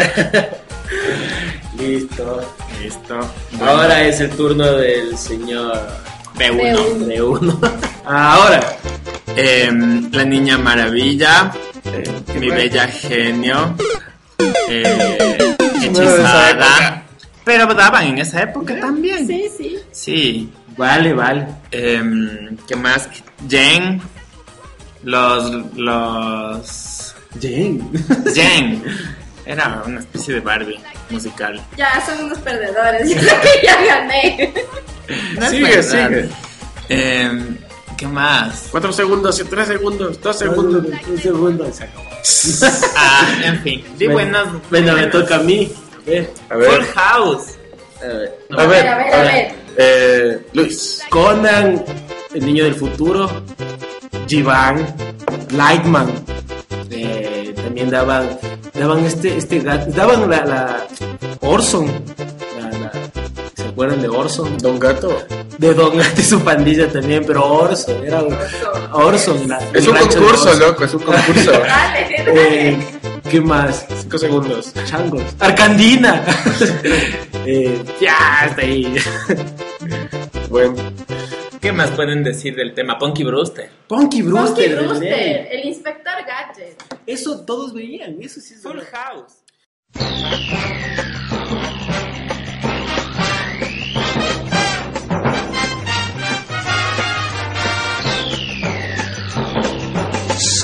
[1.77, 2.55] Listo.
[2.81, 3.19] Listo.
[3.61, 5.87] Ahora es el turno del señor
[6.35, 7.07] B1.
[7.07, 7.71] B1.
[8.05, 8.77] Ahora.
[9.37, 11.51] Em, la niña maravilla,
[12.39, 12.55] mi bueno.
[12.55, 13.75] bella genio,
[14.69, 17.03] eh, hechizada.
[17.43, 19.27] Pero daban en esa época también.
[19.27, 19.77] Sí, sí.
[19.91, 20.49] Sí.
[20.77, 21.47] Vale, vale.
[21.71, 23.09] Em, ¿Qué más?
[23.49, 24.01] Jen.
[25.03, 25.51] Los.
[25.75, 26.94] Los.
[27.41, 27.81] Jane.
[28.33, 28.83] Jen.
[29.45, 30.79] Era una especie de Barbie
[31.11, 31.63] musical.
[31.77, 33.07] Ya, son unos perdedores.
[33.13, 34.53] Yo creo que ya gané.
[35.39, 36.09] No Sigue, verdad.
[36.09, 36.29] sigue.
[36.89, 37.57] Em,
[37.95, 38.67] ¿Qué más?
[38.71, 40.85] 4 segundos, 3 segundos, 2 segundos.
[41.07, 41.71] Un segundo.
[41.71, 42.05] Se acabó.
[42.97, 43.83] Ah, en fin.
[43.99, 44.47] Di buenas.
[44.71, 45.71] Bueno, me toca a mí.
[46.01, 46.33] A ver.
[46.49, 47.43] A Full ver, House.
[48.01, 48.37] A ver.
[48.57, 49.55] a ver, a ver, a ver.
[49.77, 51.01] Eh, Luis.
[51.09, 51.85] Conan,
[52.33, 53.29] el niño del futuro,
[54.27, 54.85] Jivan,
[55.51, 56.54] Lightman, eh,
[57.55, 58.37] también daban,
[58.73, 60.87] daban este, este gato, daban la, la
[61.41, 61.85] Orson,
[62.59, 62.91] la- la-
[63.55, 64.57] ¿se acuerdan de Orson?
[64.59, 65.17] Don Gato.
[65.57, 68.37] De Don Gato y su pandilla también, pero Orson, era un-
[68.91, 69.47] Orson.
[69.47, 70.59] la- Es un concurso, Orson.
[70.59, 71.51] loco, es un concurso.
[71.51, 72.69] Dale, dale.
[72.69, 72.77] Eh,
[73.29, 73.85] ¿Qué más?
[74.01, 74.71] 5 segundos.
[74.85, 75.23] Changos.
[75.39, 76.23] Arcandina.
[77.47, 78.95] Eh, ya, está ahí.
[80.49, 80.73] Bueno,
[81.65, 82.99] ¿Qué más pueden decir del tema?
[82.99, 83.71] Punky Brewster.
[83.87, 84.69] Punky Punky Brewster.
[84.69, 86.75] de Brewster, el inspector Gadget.
[87.07, 88.91] Eso todos veían, eso sí es Full verdad.
[88.93, 89.41] House.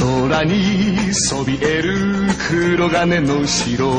[0.01, 3.93] 空にそびえる黒金の城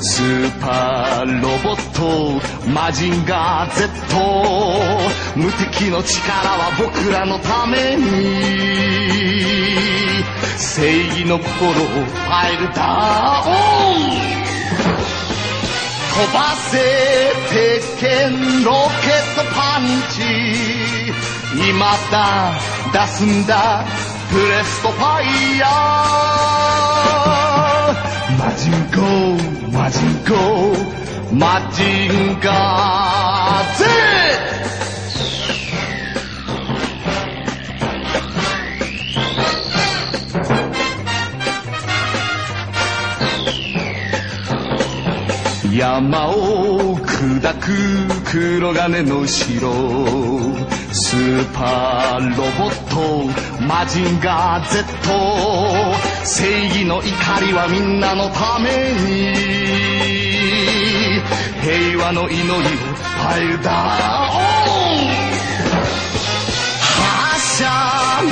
[0.00, 3.84] スーパーロボットマジンガー Z
[5.36, 8.08] 無敵の力は僕らのために。
[10.56, 13.50] 正義の心をファイルダウ
[13.92, 14.28] ン。
[16.14, 16.78] 飛ばせ
[17.50, 18.72] 鉄拳ロ
[19.02, 20.22] ケットパンチ。
[21.68, 22.54] 今だ
[22.90, 23.84] 出すんだ。
[24.30, 25.68] プレストファイヤー。
[28.38, 33.86] マジンゴーマジンゴーマジンガー Z
[45.74, 47.66] 山を砕く
[48.30, 50.77] 黒金の城。
[50.90, 53.26] スーパーロボット
[53.66, 54.82] マジンガー Z
[56.24, 59.34] 正義の怒りはみんなのために
[61.60, 65.28] 平和の祈りをファイルダウン
[67.38, 67.68] 発射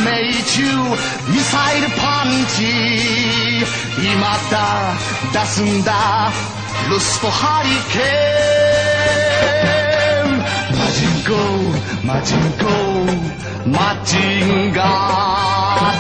[0.05, 0.63] 命中
[1.31, 2.65] ミサイルパンチ。
[3.99, 4.95] 今だ
[5.33, 6.31] 出すんだ。
[6.91, 8.56] ルストハリケーン。
[12.07, 12.23] 間違う
[13.67, 14.81] 間違っ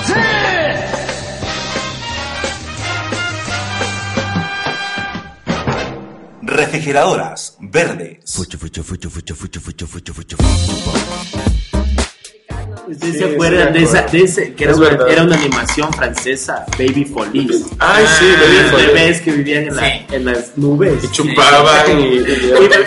[0.07, 0.87] て
[6.43, 8.35] refrigeradoras verdes.
[8.37, 11.56] Fucho, fucho, fucho, fucho, fucho, fucho, fucho, fucho, fucho.
[12.87, 14.55] ¿Ustedes Sí, se acuerdan sí, de, esa, de ese?
[14.55, 15.09] Que era, Es una, verdad.
[15.11, 17.65] era una animación francesa, Baby Folies.
[17.79, 20.07] Ay, sí, Baby Los bebés que vivían en, la- Sí.
[20.13, 21.05] en las nubes.
[21.05, 22.25] Y chupaban y- Y,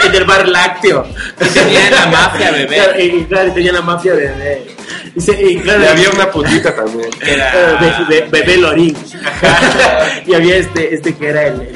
[0.04, 1.06] y en el bar lácteo.
[1.42, 2.76] Y tenían la mafia, bebé.
[2.76, 4.68] Claro, y, y claro, y tenía la mafia bebé.
[5.16, 7.10] Y, se- y claro, Y había una putita también.
[7.22, 7.78] Era...
[8.08, 8.96] be- be- bebé Lorín.
[10.26, 11.76] y había este, este que era el, el-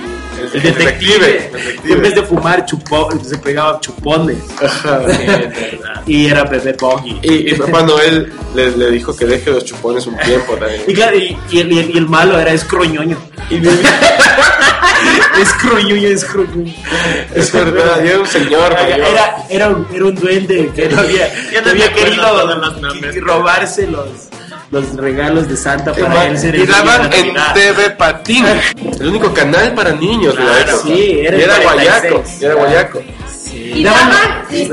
[0.53, 1.51] el detective.
[1.85, 4.37] En vez de fumar, chupó, se pegaba chupones.
[6.07, 7.19] y era bebé Boggy.
[7.21, 10.81] Y, y Papá Noel le, le dijo que deje los chupones un tiempo también.
[10.87, 13.17] Y claro, y, y el, y malo era escroñoño.
[15.41, 16.73] escroñoño, escroñoño.
[17.35, 18.73] Es verdad, era un señor.
[18.73, 21.27] Era, era, un, era un duende que no había,
[21.65, 24.29] no querido que robarse los,
[24.73, 27.33] los regalos de Santa para él ser Y daban en.
[27.53, 28.43] TV Patín,
[28.99, 32.11] el único canal para niños Claro, sí, era y era 46.
[32.11, 33.01] guayaco, y era guayaco.
[33.53, 34.09] Y Daban-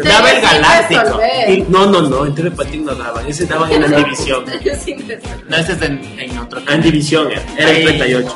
[0.02, 1.20] daban el galáctico.
[1.48, 4.42] Y- no, no, no, en TV Patín no daban, ese daban en Andivisión.
[4.46, 6.60] No, ese es en, en otro...
[6.66, 7.98] Andivisión era, era el Ahí.
[7.98, 8.34] 38.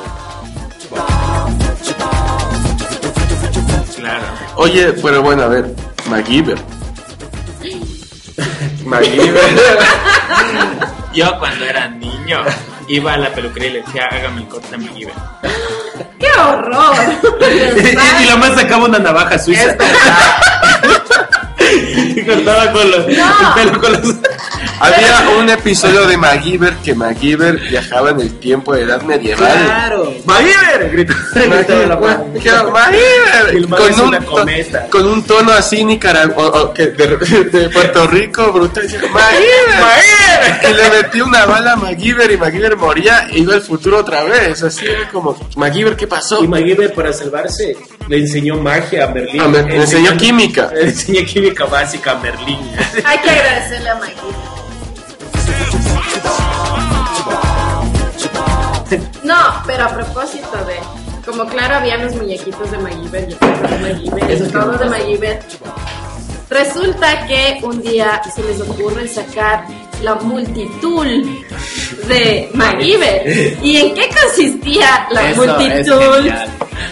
[3.97, 4.23] Claro.
[4.57, 5.73] Oye, pero bueno, a ver,
[6.09, 6.57] MacGyver.
[8.85, 9.39] MacGyver.
[11.15, 12.43] Yo cuando era niño
[12.89, 15.13] iba a la peluquería y le decía, hágame el corte a mi Giver.
[16.19, 16.95] ¡Qué horror!
[17.41, 19.77] y, y la más sacaba una navaja suiza.
[22.15, 23.15] y cortaba con los, el
[23.55, 24.15] pelo con los.
[24.79, 29.51] Había un episodio de MacGyver que MacGyver viajaba en el tiempo de edad medieval.
[29.51, 31.07] Claro, ¡MacGyver!
[31.45, 32.95] Man
[33.69, 37.17] Con un, con un tono así nicaragüense de,
[37.51, 38.85] de Puerto Rico, brutal.
[39.13, 40.59] MacGyver.
[40.61, 44.23] Que le metió una bala a MacGyver y MacGyver moría e iba al futuro otra
[44.23, 44.61] vez.
[44.63, 46.43] Así era como, MacGyver, ¿qué pasó?
[46.43, 49.41] Y MacGyver, para salvarse, le enseñó magia a Merlín.
[49.41, 50.69] A Mer- le enseñó química.
[50.73, 52.59] Le enseñó química básica a Merlín.
[53.05, 54.15] Hay que agradecerle a Maggie.
[59.23, 60.75] No, pero a propósito de.
[61.25, 64.65] Como claro, había los muñequitos de MacGyver y perro de MacGyver Eso y que todo
[64.67, 64.89] me de pasa.
[64.91, 65.39] MacGyver.
[66.49, 69.65] Resulta que un día se les ocurre sacar
[70.01, 71.05] la multitud
[72.07, 73.57] de MacGyver.
[73.63, 76.31] ¿Y en qué consistía la Eso es multitud?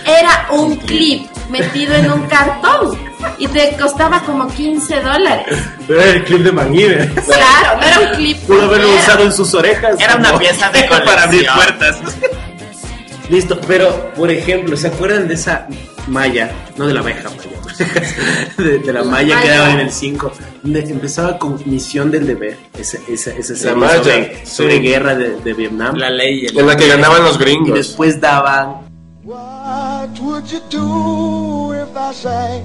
[0.05, 2.97] Era un clip metido en un cartón
[3.37, 5.57] y te costaba como 15 dólares.
[5.87, 7.13] Pero era el clip de MacGyver.
[7.13, 8.37] Claro, no era un clip.
[8.47, 9.99] Pudo haberlo usado en sus orejas.
[9.99, 11.55] Era una pieza de para abrir colección.
[11.55, 11.97] puertas.
[13.29, 15.67] Listo, pero por ejemplo, ¿se acuerdan de esa
[16.07, 16.51] malla?
[16.77, 17.63] No de la abeja, malla.
[18.57, 20.31] De, de la La malla que daba en el 5.
[20.61, 22.57] Donde empezaba con Misión del Deber.
[22.77, 24.55] Esa, esa, esa serie sobre, sí.
[24.55, 25.95] sobre guerra de, de Vietnam.
[25.95, 26.47] La ley.
[26.55, 27.73] En la que ganaban los y gringos.
[27.75, 28.83] después daban
[29.23, 32.63] What would you do if I sang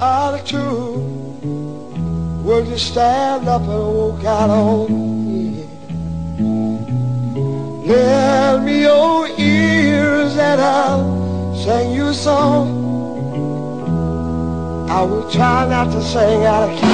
[0.00, 2.44] out of tune?
[2.44, 5.64] Would you stand up and walk out on me?
[7.84, 11.27] Lend me your ears and I'll
[11.64, 12.86] sing you a song.
[14.90, 16.86] I will try not to sing out of key.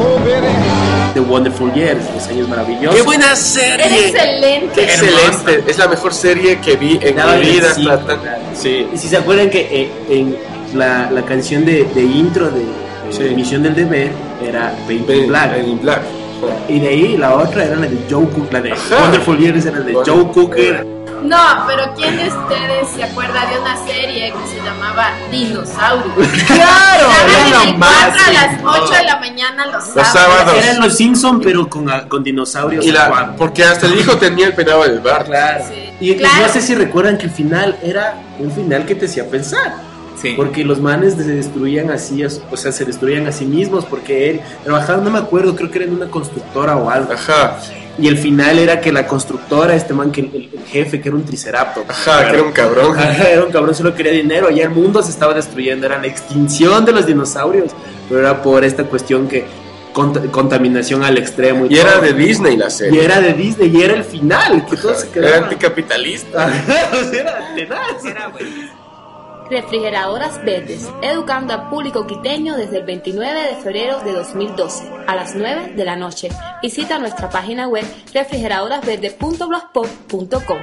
[0.00, 0.52] Oh, baby.
[1.14, 2.96] The Wonderful Years, Los Años Maravillosos.
[2.96, 4.08] ¡Qué buena Era serie!
[4.08, 4.74] excelente.
[4.74, 5.64] ¡Qué excelente!
[5.70, 7.72] Es la mejor serie que vi en mi vida.
[7.74, 8.18] cinco, hasta.
[8.54, 8.88] Sí.
[8.92, 10.36] Y si se acuerdan que eh, en
[10.76, 12.74] la, la canción de, de intro de, de
[13.10, 13.34] Sí.
[13.36, 14.10] Misión del Deber
[14.42, 15.80] era Baby Ben- Black.
[15.82, 16.00] Black.
[16.68, 19.02] Y de ahí la otra era la de Joe Cook, la de Ajá.
[19.04, 20.86] Wonderful Years era de Wonderful Joe Cooker.
[21.22, 26.12] No, pero ¿quién de ustedes se acuerda de una serie que se llamaba Dinosaurio?
[26.46, 27.08] ¡Claro!
[27.48, 28.62] Era más, 4 a las sí.
[28.64, 30.12] 8 de la mañana los sábados.
[30.12, 30.54] sábados.
[30.64, 32.84] Eran los Simpsons, pero con, ah, con dinosaurios.
[32.84, 35.24] Y la, porque hasta el hijo tenía el penado del bar.
[35.24, 35.64] Claro.
[35.68, 35.90] Sí.
[36.00, 36.46] Y, y Claro.
[36.46, 39.74] no sé si recuerdan que el final era un final que te hacía pensar.
[40.20, 40.34] Sí.
[40.36, 44.40] Porque los manes se destruían así, o sea, se destruían a sí mismos porque él
[44.62, 47.12] trabajaba, no me acuerdo, creo que era en una constructora o algo.
[47.12, 47.56] Ajá,
[47.98, 51.24] Y el final era que la constructora, este man, que el, jefe, que era un
[51.24, 51.88] triceratops.
[51.90, 52.98] ajá, que era un cabrón.
[52.98, 54.50] Ajá, era un cabrón, solo quería dinero.
[54.50, 57.70] Ya el mundo se estaba destruyendo, era la extinción de los dinosaurios.
[58.08, 59.44] Pero era por esta cuestión que
[59.94, 61.66] cont- contaminación al extremo.
[61.70, 62.02] Y era todo.
[62.02, 63.04] de Disney la Y serie.
[63.04, 65.44] era de Disney, y era el final, que todos se Era quedaban.
[65.44, 66.46] anticapitalista.
[66.46, 68.72] Ajá, o sea, era tenaz.
[69.50, 75.34] Refrigeradoras Verdes, educando al público quiteño desde el 29 de febrero de 2012 a las
[75.34, 76.30] 9 de la noche.
[76.62, 80.58] Visita nuestra página web refrigeradorasverdes.blogspot.com.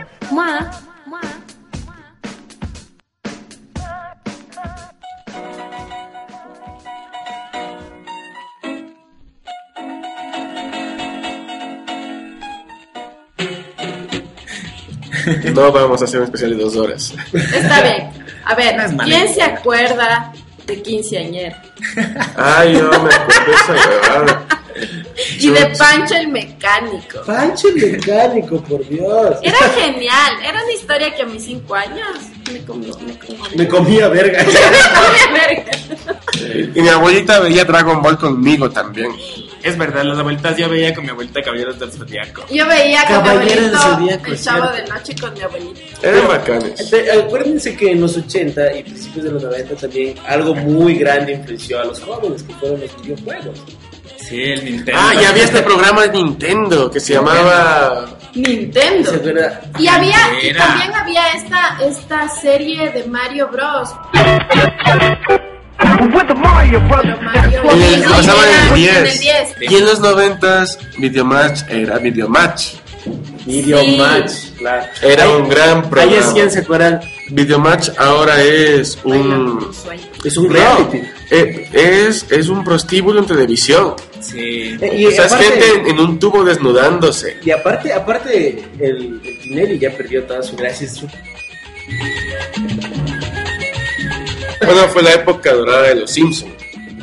[15.53, 17.13] No vamos a hacer un especial de dos horas.
[17.33, 18.11] Está bien.
[18.45, 20.33] A ver, No ¿quién se acuerda
[20.65, 21.55] de quinceañer?
[22.35, 24.45] Ay, yo me acuerdo de esa.
[25.39, 27.21] Y de Pancho el mecánico.
[27.25, 29.37] Pancho el mecánico, por Dios.
[29.43, 32.07] Era genial, era una historia que a mis cinco años
[32.51, 33.41] me comió, me comió.
[33.55, 34.45] Me comía verga.
[36.75, 39.11] Y mi abuelita veía Dragon Ball conmigo también.
[39.63, 42.45] Es verdad, las abuelitas yo veía con mi abuelita Caballeros del Zodiaco.
[42.49, 45.79] Yo veía con mi Caballero del Zodíaco, el chavo de noche con mi abuelito.
[46.01, 46.89] Eran bacanes.
[46.89, 51.33] Te- Acuérdense que en los 80 y principios de los 90 también algo muy grande
[51.33, 53.59] influenció a los jóvenes, que fueron los videojuegos.
[54.17, 54.99] Sí, el Nintendo.
[55.03, 58.17] Ah, y había este programa de Nintendo que se llamaba.
[58.33, 59.11] Nintendo.
[59.77, 63.89] Y había, y también había esta, esta serie de Mario Bros.
[65.85, 66.81] Mario
[67.71, 69.19] En el- Sí, pasaba en el era 10.
[69.19, 69.55] 10.
[69.71, 70.65] Y en los 90
[70.97, 72.73] Videomatch era Videomatch.
[73.45, 73.97] Video Sí.
[73.97, 74.85] Match, claro.
[75.01, 76.15] Era Ahí- un gran Ahí programa.
[76.17, 79.71] es quien se acuerdan, Videomatch ahora es un.
[80.23, 81.01] es un reality.
[81.31, 83.95] eh, es, es un prostíbulo en televisión.
[84.19, 84.77] Sí.
[84.79, 87.37] Eh, Y o sea, aparte- es gente en, en un tubo desnudándose.
[87.43, 90.87] Y aparte, aparte el, el Tinelli ya perdió toda su gracia.
[94.65, 96.51] Bueno, fue la época dorada de los Simpsons.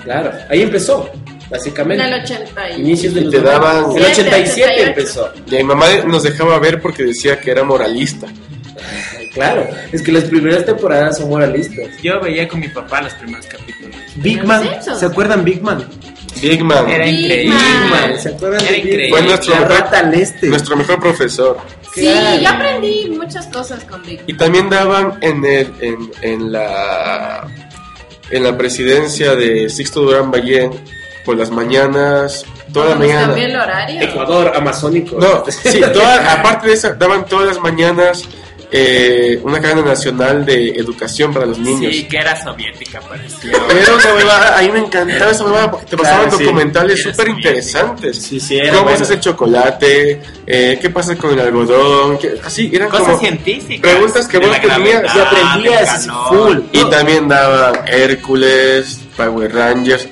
[0.04, 2.04] Claro, ahí empezó, En básicamente.
[2.04, 2.80] el 80 y...
[2.80, 3.60] Inicios de los te 90.
[3.60, 4.82] daban- El 87 88.
[4.88, 5.32] empezó.
[5.46, 8.26] Y mi mamá nos dejaba ver porque decía que era moralista.
[9.34, 11.86] Claro, es que las primeras temporadas son moralistas.
[12.02, 13.94] Yo veía con mi papá los primeros capítulos.
[14.16, 14.68] Big ¿Los Man?
[14.98, 15.84] ¿se acuerdan Big Man?
[16.40, 16.88] Big Man.
[16.88, 17.54] Era Big increíble.
[17.54, 17.90] Man.
[17.90, 19.10] Man, ¿se acuerdan Era de Big increíble.
[19.10, 20.46] Fue nuestro La mejor, rata al este.
[20.46, 21.58] nuestro mejor profesor.
[21.94, 22.40] Sí, Claro.
[22.40, 27.46] yo aprendí muchas cosas con Big Y también daban en, el, en, en la
[28.30, 30.70] en la presidencia de Sixto Durán Ballén
[31.24, 33.34] por las mañanas, toda la mañana.
[33.38, 34.02] el horario.
[34.02, 35.16] Ecuador, amazónico.
[35.18, 38.24] No, sí, toda- aparte de eso, daban todas las mañanas
[38.70, 41.92] eh, una cadena nacional de educación para los niños.
[41.94, 43.50] Sí, que era soviética, parecía.
[43.52, 47.28] Era una huevada, a mí me encantaba esa huevada porque te pasaban Claro, documentales súper
[47.28, 48.18] interesantes.
[48.22, 48.98] Sí, sí, era ¿Cómo bueno.
[48.98, 50.20] se hace el chocolate?
[50.46, 52.18] Eh, ¿Qué pasa con el algodón?
[52.18, 53.90] ¿Qué- así, eran Cosas como científicas.
[53.90, 56.58] preguntas que vos tenías y aprendías full.
[56.72, 60.06] Y también daban Hércules, Power Rangers.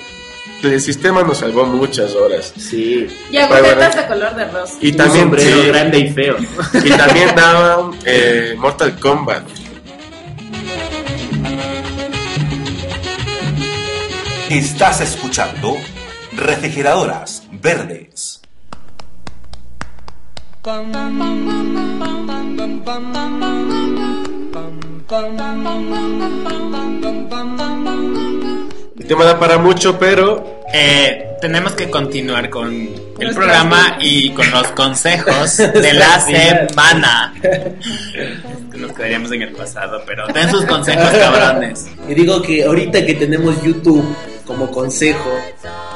[0.63, 2.53] El sistema nos salvó muchas horas.
[2.57, 3.07] Sí.
[3.31, 4.73] Y agujetas de color de rosa.
[4.81, 6.35] Y Un también, sombrero sí, grande y feo.
[6.83, 9.43] y también daban eh, Mortal Kombat.
[14.49, 15.75] Estás escuchando
[16.33, 18.41] Refrigeradoras Verdes.
[29.07, 32.89] Tema da para mucho, pero Eh, tenemos que continuar con
[33.19, 37.33] el programa y con los consejos de la semana.
[38.75, 41.87] Nos quedaríamos en el pasado, pero den sus consejos, cabrones.
[42.09, 44.05] Y digo que ahorita que tenemos YouTube
[44.45, 45.39] como consejo,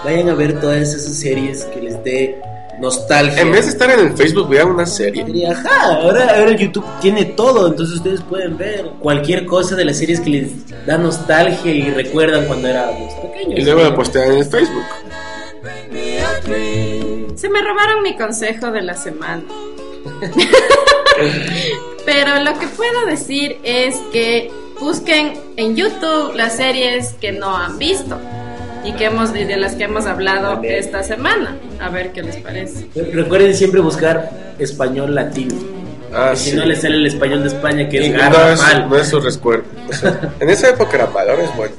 [0.06, 2.42] vayan a ver todas esas series que les dé
[2.82, 3.42] nostalgia.
[3.42, 5.24] en vez de estar en el Facebook, vean una serie.
[5.48, 9.98] Ajá, ahora, ahora el YouTube tiene todo, entonces ustedes pueden ver cualquier cosa de las
[9.98, 13.60] series que les da nostalgia y recuerdan cuando éramos pequeños.
[13.60, 14.84] Y luego la postean en el Facebook.
[17.36, 19.44] Se me robaron mi consejo de la semana.
[22.06, 27.78] Pero lo que puedo decir es que busquen en YouTube las series que no han
[27.78, 28.18] visto
[28.84, 31.56] y que hemos y de las que hemos hablado esta semana.
[31.80, 32.88] A ver qué les parece.
[33.14, 34.30] Recuerden siempre buscar
[34.60, 35.56] español latino.
[36.14, 36.56] Ah, Que si sí.
[36.58, 38.90] no les sale el español de España, que Y es no, es, mal.
[38.90, 39.64] no es su recuerdo.
[39.90, 41.74] O sea, en esa época era mal, ahora es bueno.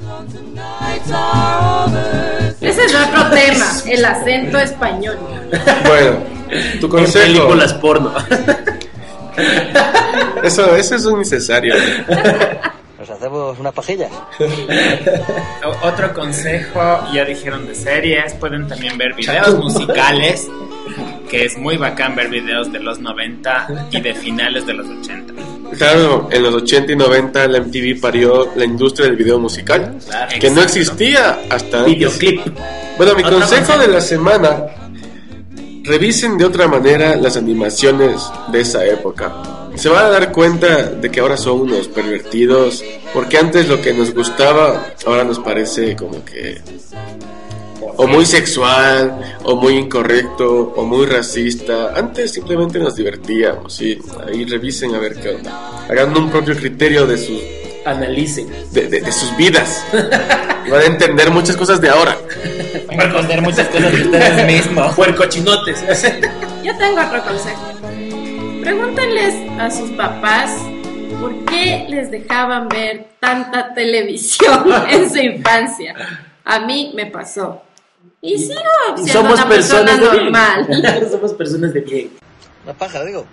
[2.61, 5.17] Ese es otro tema, el acento español.
[5.85, 6.17] Bueno,
[6.79, 7.25] tu En consejo.
[7.25, 8.13] películas porno.
[10.43, 11.75] Eso, eso es innecesario.
[13.03, 14.09] Nos hacemos unas pajillas.
[15.83, 16.79] Otro consejo,
[17.13, 20.47] ya dijeron de series, pueden también ver videos musicales,
[21.29, 25.33] que es muy bacán ver videos de los 90 y de finales de los 80.
[25.77, 30.31] Claro, en los 80 y 90 la MTV parió la industria del video musical, Claro.
[30.39, 31.95] que no existía hasta antes.
[31.95, 32.39] Videoclip.
[32.95, 33.77] Bueno, mi consejo consejo.
[33.79, 34.63] de la semana,
[35.83, 39.33] revisen de otra manera las animaciones de esa época.
[39.75, 43.93] Se van a dar cuenta de que ahora son unos pervertidos, porque antes lo que
[43.93, 46.61] nos gustaba ahora nos parece como que
[47.95, 51.93] o muy sexual, o muy incorrecto, o muy racista.
[51.95, 55.85] Antes simplemente nos divertíamos, y ahí revisen a ver qué onda.
[55.89, 57.39] Hagan un propio criterio de sus,
[57.85, 58.47] Analicen.
[58.71, 59.83] de, de- de sus vidas.
[59.91, 62.17] Van a entender muchas cosas de ahora.
[62.87, 64.95] Van a entender muchas cosas de ustedes mismos.
[64.95, 65.83] Puercochinotes.
[66.63, 67.61] Yo tengo otro consejo.
[68.63, 70.57] Pregúntenles a sus papás
[71.19, 75.95] ¿por qué les dejaban ver tanta televisión en su infancia?
[76.43, 77.61] A mí me pasó.
[78.21, 78.61] Y sigo
[78.95, 80.23] siendo Somos una personas persona bien.
[80.31, 81.07] normal.
[81.11, 82.11] Somos personas de bien.
[82.63, 83.25] Una paja, digo.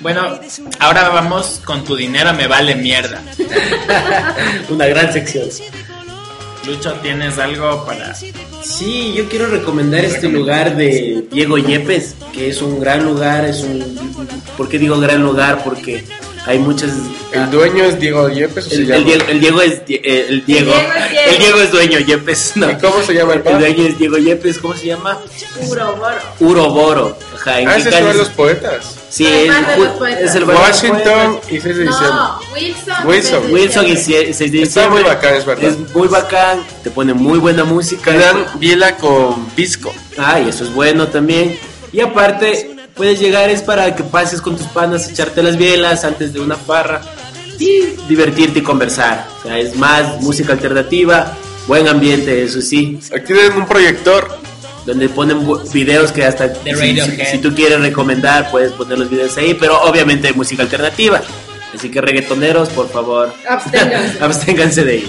[0.00, 0.40] Bueno,
[0.80, 3.22] ahora vamos con tu dinero me vale mierda.
[4.68, 5.48] Una gran sección.
[6.66, 8.14] Lucho, ¿tienes algo para...?
[8.14, 13.62] Sí, yo quiero recomendar este lugar de Diego Yepes, que es un gran lugar, es
[13.62, 13.82] un...
[14.56, 15.62] ¿Por qué digo gran lugar?
[15.64, 16.04] Porque
[16.46, 16.90] hay muchas...
[17.32, 18.96] ¿El dueño es Diego Yepes o se El, llama?
[18.98, 20.72] el Diego, el Diego es die- eh, el Diego.
[21.30, 22.70] El Diego es dueño, Yepes no.
[22.70, 23.58] ¿Y cómo se llama el El bar?
[23.60, 25.18] dueño es Diego Yepes, ¿cómo se llama?
[25.66, 26.16] Puro boro.
[26.40, 27.18] Uroboro.
[27.36, 28.16] Ajá, ¿en Ah, calle son es?
[28.16, 28.96] los poetas.
[29.08, 30.22] Sí, El es, los poetas.
[30.22, 32.08] es el bar de los Washington y 6 de diciembre.
[32.10, 33.06] No, Wilson.
[33.06, 33.52] Wilson.
[33.52, 34.90] Wilson y 6 de Está diciembre.
[34.90, 35.64] muy bacán, es verdad.
[35.64, 38.10] Es muy bacán, te pone muy buena música.
[38.10, 39.94] Te dan biela con pisco.
[40.18, 41.58] Ah, y eso es bueno también.
[41.92, 46.32] Y aparte, puedes llegar es para que pases con tus panas, echarte las bielas antes
[46.32, 47.00] de una farra
[47.58, 49.26] y divertirte y conversar.
[49.40, 51.36] O sea, es más música alternativa,
[51.66, 52.98] buen ambiente, eso sí.
[53.14, 54.40] Aquí tienen un proyector.
[54.84, 59.36] Donde ponen videos que hasta si, si- si tú quieres recomendar, puedes poner los videos
[59.36, 61.22] ahí, pero obviamente hay música alternativa.
[61.72, 64.18] Así que reggaetoneros, por favor, Absténganse.
[64.20, 65.08] absténganse de ello.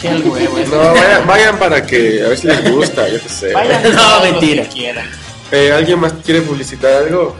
[0.00, 0.58] Qué huevo.
[0.70, 3.52] No, vayan, vayan para que a ver si les gusta, yo qué sé.
[3.52, 4.62] Vayan No, mentira.
[4.62, 5.06] que quieran.
[5.52, 7.36] Eh, ¿Alguien más quiere publicitar algo?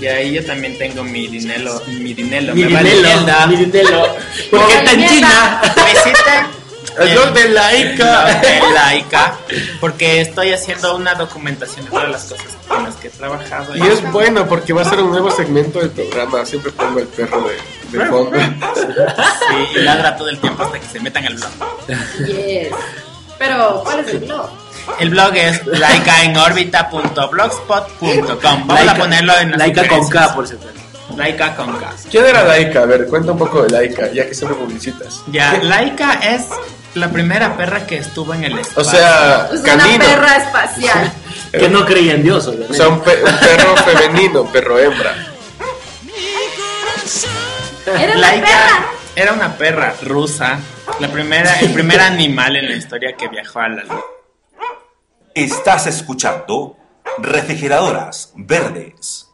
[0.00, 4.06] Y ahí yo también tengo mi dinero, mi dinero, Mi me vale dinero, mi dinero.
[4.50, 5.12] ¿Por qué tan Mierda.
[5.16, 5.60] china?
[5.86, 6.46] Visiten
[6.98, 8.24] El blog de Laika.
[8.24, 9.36] blog de Laika,
[9.80, 13.76] porque estoy haciendo una documentación de todas las cosas con las que he trabajado.
[13.76, 16.46] Y es bueno porque va a ser un nuevo segmento del programa.
[16.46, 17.48] Siempre pongo el perro
[17.90, 18.38] de, de fondo.
[18.38, 21.50] Sí, y ladra todo el tiempo hasta que se metan al blog.
[22.24, 22.68] Yes.
[23.38, 24.48] Pero, ¿cuál es el blog?
[24.98, 28.66] El blog es laicaenorbita.blogspot.com.
[28.66, 30.08] Vamos a ponerlo en las Laika con.
[30.08, 30.66] K, por cierto.
[31.16, 31.90] Laika con K.
[32.10, 32.82] ¿Quién era Laika?
[32.82, 35.22] A ver, cuenta un poco de Laika, ya que siempre publicitas.
[35.28, 36.46] Ya, Laika es
[36.94, 38.90] la primera perra que estuvo en el O espacio.
[38.92, 40.04] sea, Es una canino.
[40.04, 41.12] perra espacial.
[41.52, 42.74] Que no creía en Dios, obviamente.
[42.74, 45.14] O sea, un, pe- un perro femenino, perro hembra.
[47.86, 48.86] Era una Laika perra.
[49.16, 50.58] era una perra rusa,
[51.00, 54.00] la primera, el primer animal en la historia que viajó a la luna.
[55.34, 56.76] Estás escuchando
[57.18, 59.28] Refrigeradoras Verdes.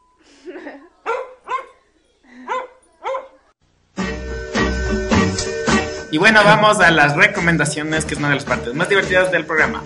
[6.10, 9.44] Y bueno, vamos a las recomendaciones, que es una de las partes más divertidas del
[9.46, 9.82] programa.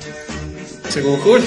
[0.88, 1.42] Según Jul.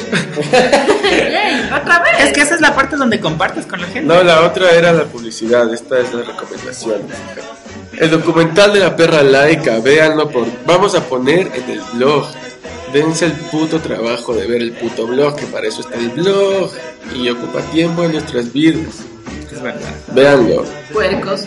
[1.11, 2.25] Yay, otra vez.
[2.25, 4.01] Es que esa es la parte donde compartes con la gente.
[4.01, 7.01] No, la otra era la publicidad, esta es la recomendación.
[7.97, 10.47] El documental de la perra laica, véanlo por...
[10.65, 12.27] Vamos a poner en el blog.
[12.93, 16.71] Dense el puto trabajo de ver el puto blog, que para eso está el blog.
[17.15, 18.99] Y ocupa tiempo en nuestras vidas.
[19.51, 19.93] Es verdad.
[20.13, 20.65] Véanlo.
[20.93, 21.45] Puercos.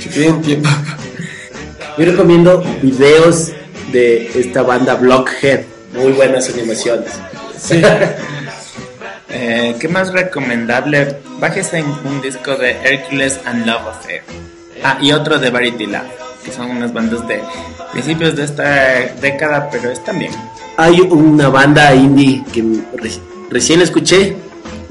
[0.00, 0.68] Si tienen tiempo.
[1.96, 3.52] Yo recomiendo videos
[3.92, 5.73] de esta banda Blockhead.
[5.94, 7.12] Muy buenas animaciones.
[9.30, 11.16] Eh, ¿Qué más recomendable?
[11.40, 14.22] Bájese en un disco de Hercules and Love Affair.
[14.82, 16.02] Ah, y otro de Verity Love,
[16.44, 17.40] que son unas bandas de
[17.92, 18.64] principios de esta
[19.20, 20.32] década, pero están bien.
[20.76, 22.62] Hay una banda indie que
[22.96, 23.10] re-
[23.50, 24.36] recién escuché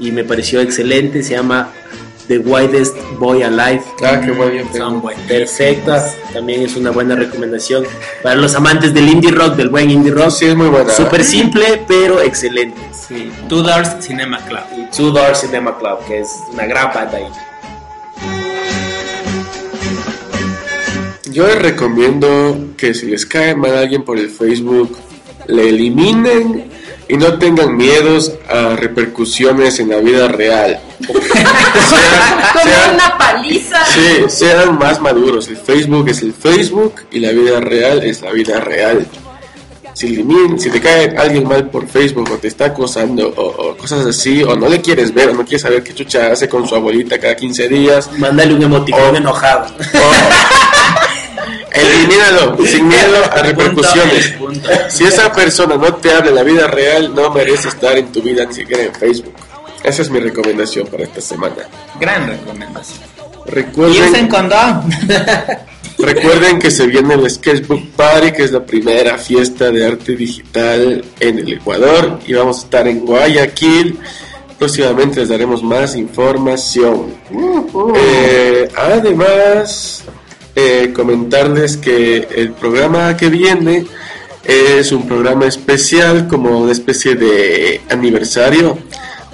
[0.00, 1.22] y me pareció excelente.
[1.22, 1.70] Se llama
[2.28, 3.82] The Widest Boy Alive.
[4.02, 4.68] Ah, qué buen bien.
[4.74, 5.22] Son buenos.
[5.26, 6.04] Perfecta.
[6.32, 7.84] También es una buena recomendación
[8.22, 10.30] para los amantes del indie rock, del buen indie rock.
[10.30, 10.90] Sí, es muy buena.
[10.92, 12.80] Súper simple, pero excelente.
[12.92, 13.30] Sí.
[13.48, 14.62] Two Doors Cinema Club.
[14.76, 17.26] Y Two Door Cinema Club, que es una gran banda ahí.
[21.30, 24.96] Yo les recomiendo que si les cae mal alguien por el Facebook,
[25.48, 26.70] le eliminen
[27.08, 30.80] y no tengan miedos a repercusiones en la vida real.
[32.62, 33.84] Sean- una paliza.
[33.86, 35.48] Sí, sean más maduros.
[35.48, 39.06] El Facebook es el Facebook y la vida real es la vida real.
[39.92, 43.76] Si, eliminen- si te cae alguien mal por Facebook o te está acosando o, o
[43.76, 46.66] cosas así, o no le quieres ver o no quieres saber qué chucha hace con
[46.66, 49.66] su abuelita cada 15 días, Mándale un emoticón enojado.
[51.74, 54.28] Elimínalo sin miedo a repercusiones.
[54.38, 54.68] Punto.
[54.88, 58.22] Si esa persona no te habla en la vida real, no merece estar en tu
[58.22, 59.34] vida ni siquiera en Facebook.
[59.82, 61.56] Esa es mi recomendación para esta semana.
[62.00, 63.00] Gran recomendación.
[63.46, 64.90] Recuerden, condón.
[65.98, 71.04] recuerden que se viene el Sketchbook Party, que es la primera fiesta de arte digital
[71.20, 73.98] en el Ecuador, y vamos a estar en Guayaquil.
[74.58, 77.14] Próximamente les daremos más información.
[77.94, 80.04] Eh, además,
[80.56, 83.86] eh, comentarles que el programa que viene
[84.44, 88.78] Es un programa especial, como una especie de aniversario,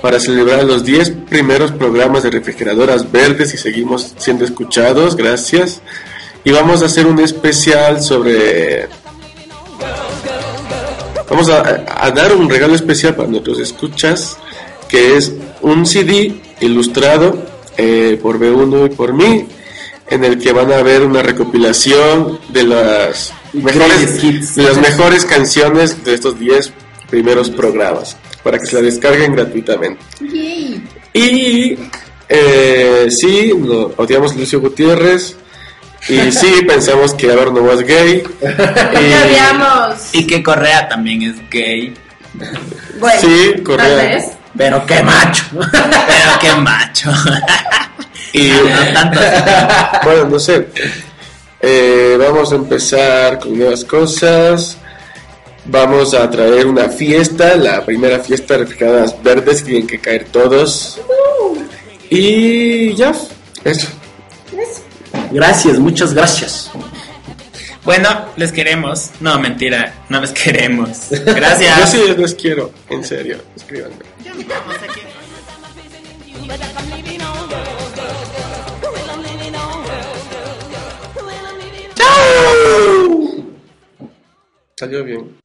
[0.00, 5.82] para celebrar los 10 primeros programas de refrigeradoras verdes y seguimos siendo escuchados, gracias.
[6.44, 8.88] Y vamos a hacer un especial sobre...
[11.28, 14.36] Vamos a, dar un regalo especial para nuestros escuchas,
[14.88, 17.46] que es un CD ilustrado
[17.76, 19.46] eh, por B1 y por mí,
[20.10, 26.04] en el que van a ver una recopilación de las mejores, de las mejores canciones
[26.04, 26.72] de estos 10
[27.08, 30.00] primeros programas, para que se la descarguen gratuitamente.
[31.12, 31.76] Y
[32.28, 35.36] eh, sí, lo, odiamos a Lucio Gutiérrez.
[36.08, 38.22] Y sí, pensamos que Adorno es gay.
[40.12, 41.94] Y, Y que Correa también es gay.
[42.98, 43.96] Bueno, Sí, tal Correa.
[43.96, 44.24] vez.
[44.56, 45.44] Pero qué macho.
[45.52, 47.10] Pero qué macho.
[48.32, 49.98] Y No tanto así.
[50.04, 50.66] bueno, no sé.
[51.60, 54.76] Eh, vamos a empezar con nuevas cosas.
[55.66, 60.98] Vamos a traer una fiesta, la primera fiesta de refrigeradoras verdes, tienen que caer todos.
[62.08, 63.12] Y ya,
[63.64, 63.88] eso.
[65.30, 66.70] Gracias, muchas gracias.
[67.84, 69.10] Bueno, les queremos.
[69.20, 71.10] No, mentira, no les queremos.
[71.10, 71.90] Yo Gracias.
[71.90, 73.96] sí les quiero, en serio, escríbanme.
[84.76, 85.36] Salió bien.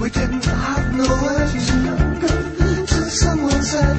[0.00, 1.74] We didn't have nowhere to
[2.20, 2.86] go.
[2.86, 3.96] Till someone said,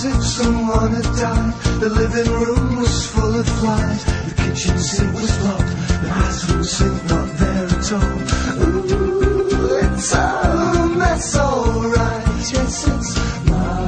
[0.00, 1.54] It if someone had died.
[1.80, 4.04] The living room was full of flies.
[4.04, 5.66] The kitchen sink was blocked.
[5.88, 8.18] The bathroom sink not there at all.
[8.62, 12.26] Ooh, it's a mess, alright.
[12.52, 13.16] Yes, it's
[13.48, 13.78] my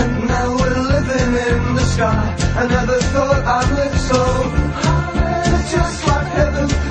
[0.00, 2.36] And now we're living in the sky.
[2.56, 4.24] I never thought I'd live so
[4.80, 6.89] high, just like heaven.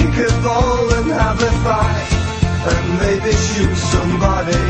[0.00, 2.08] Kick a ball and have a fight.
[2.70, 4.69] And maybe shoot somebody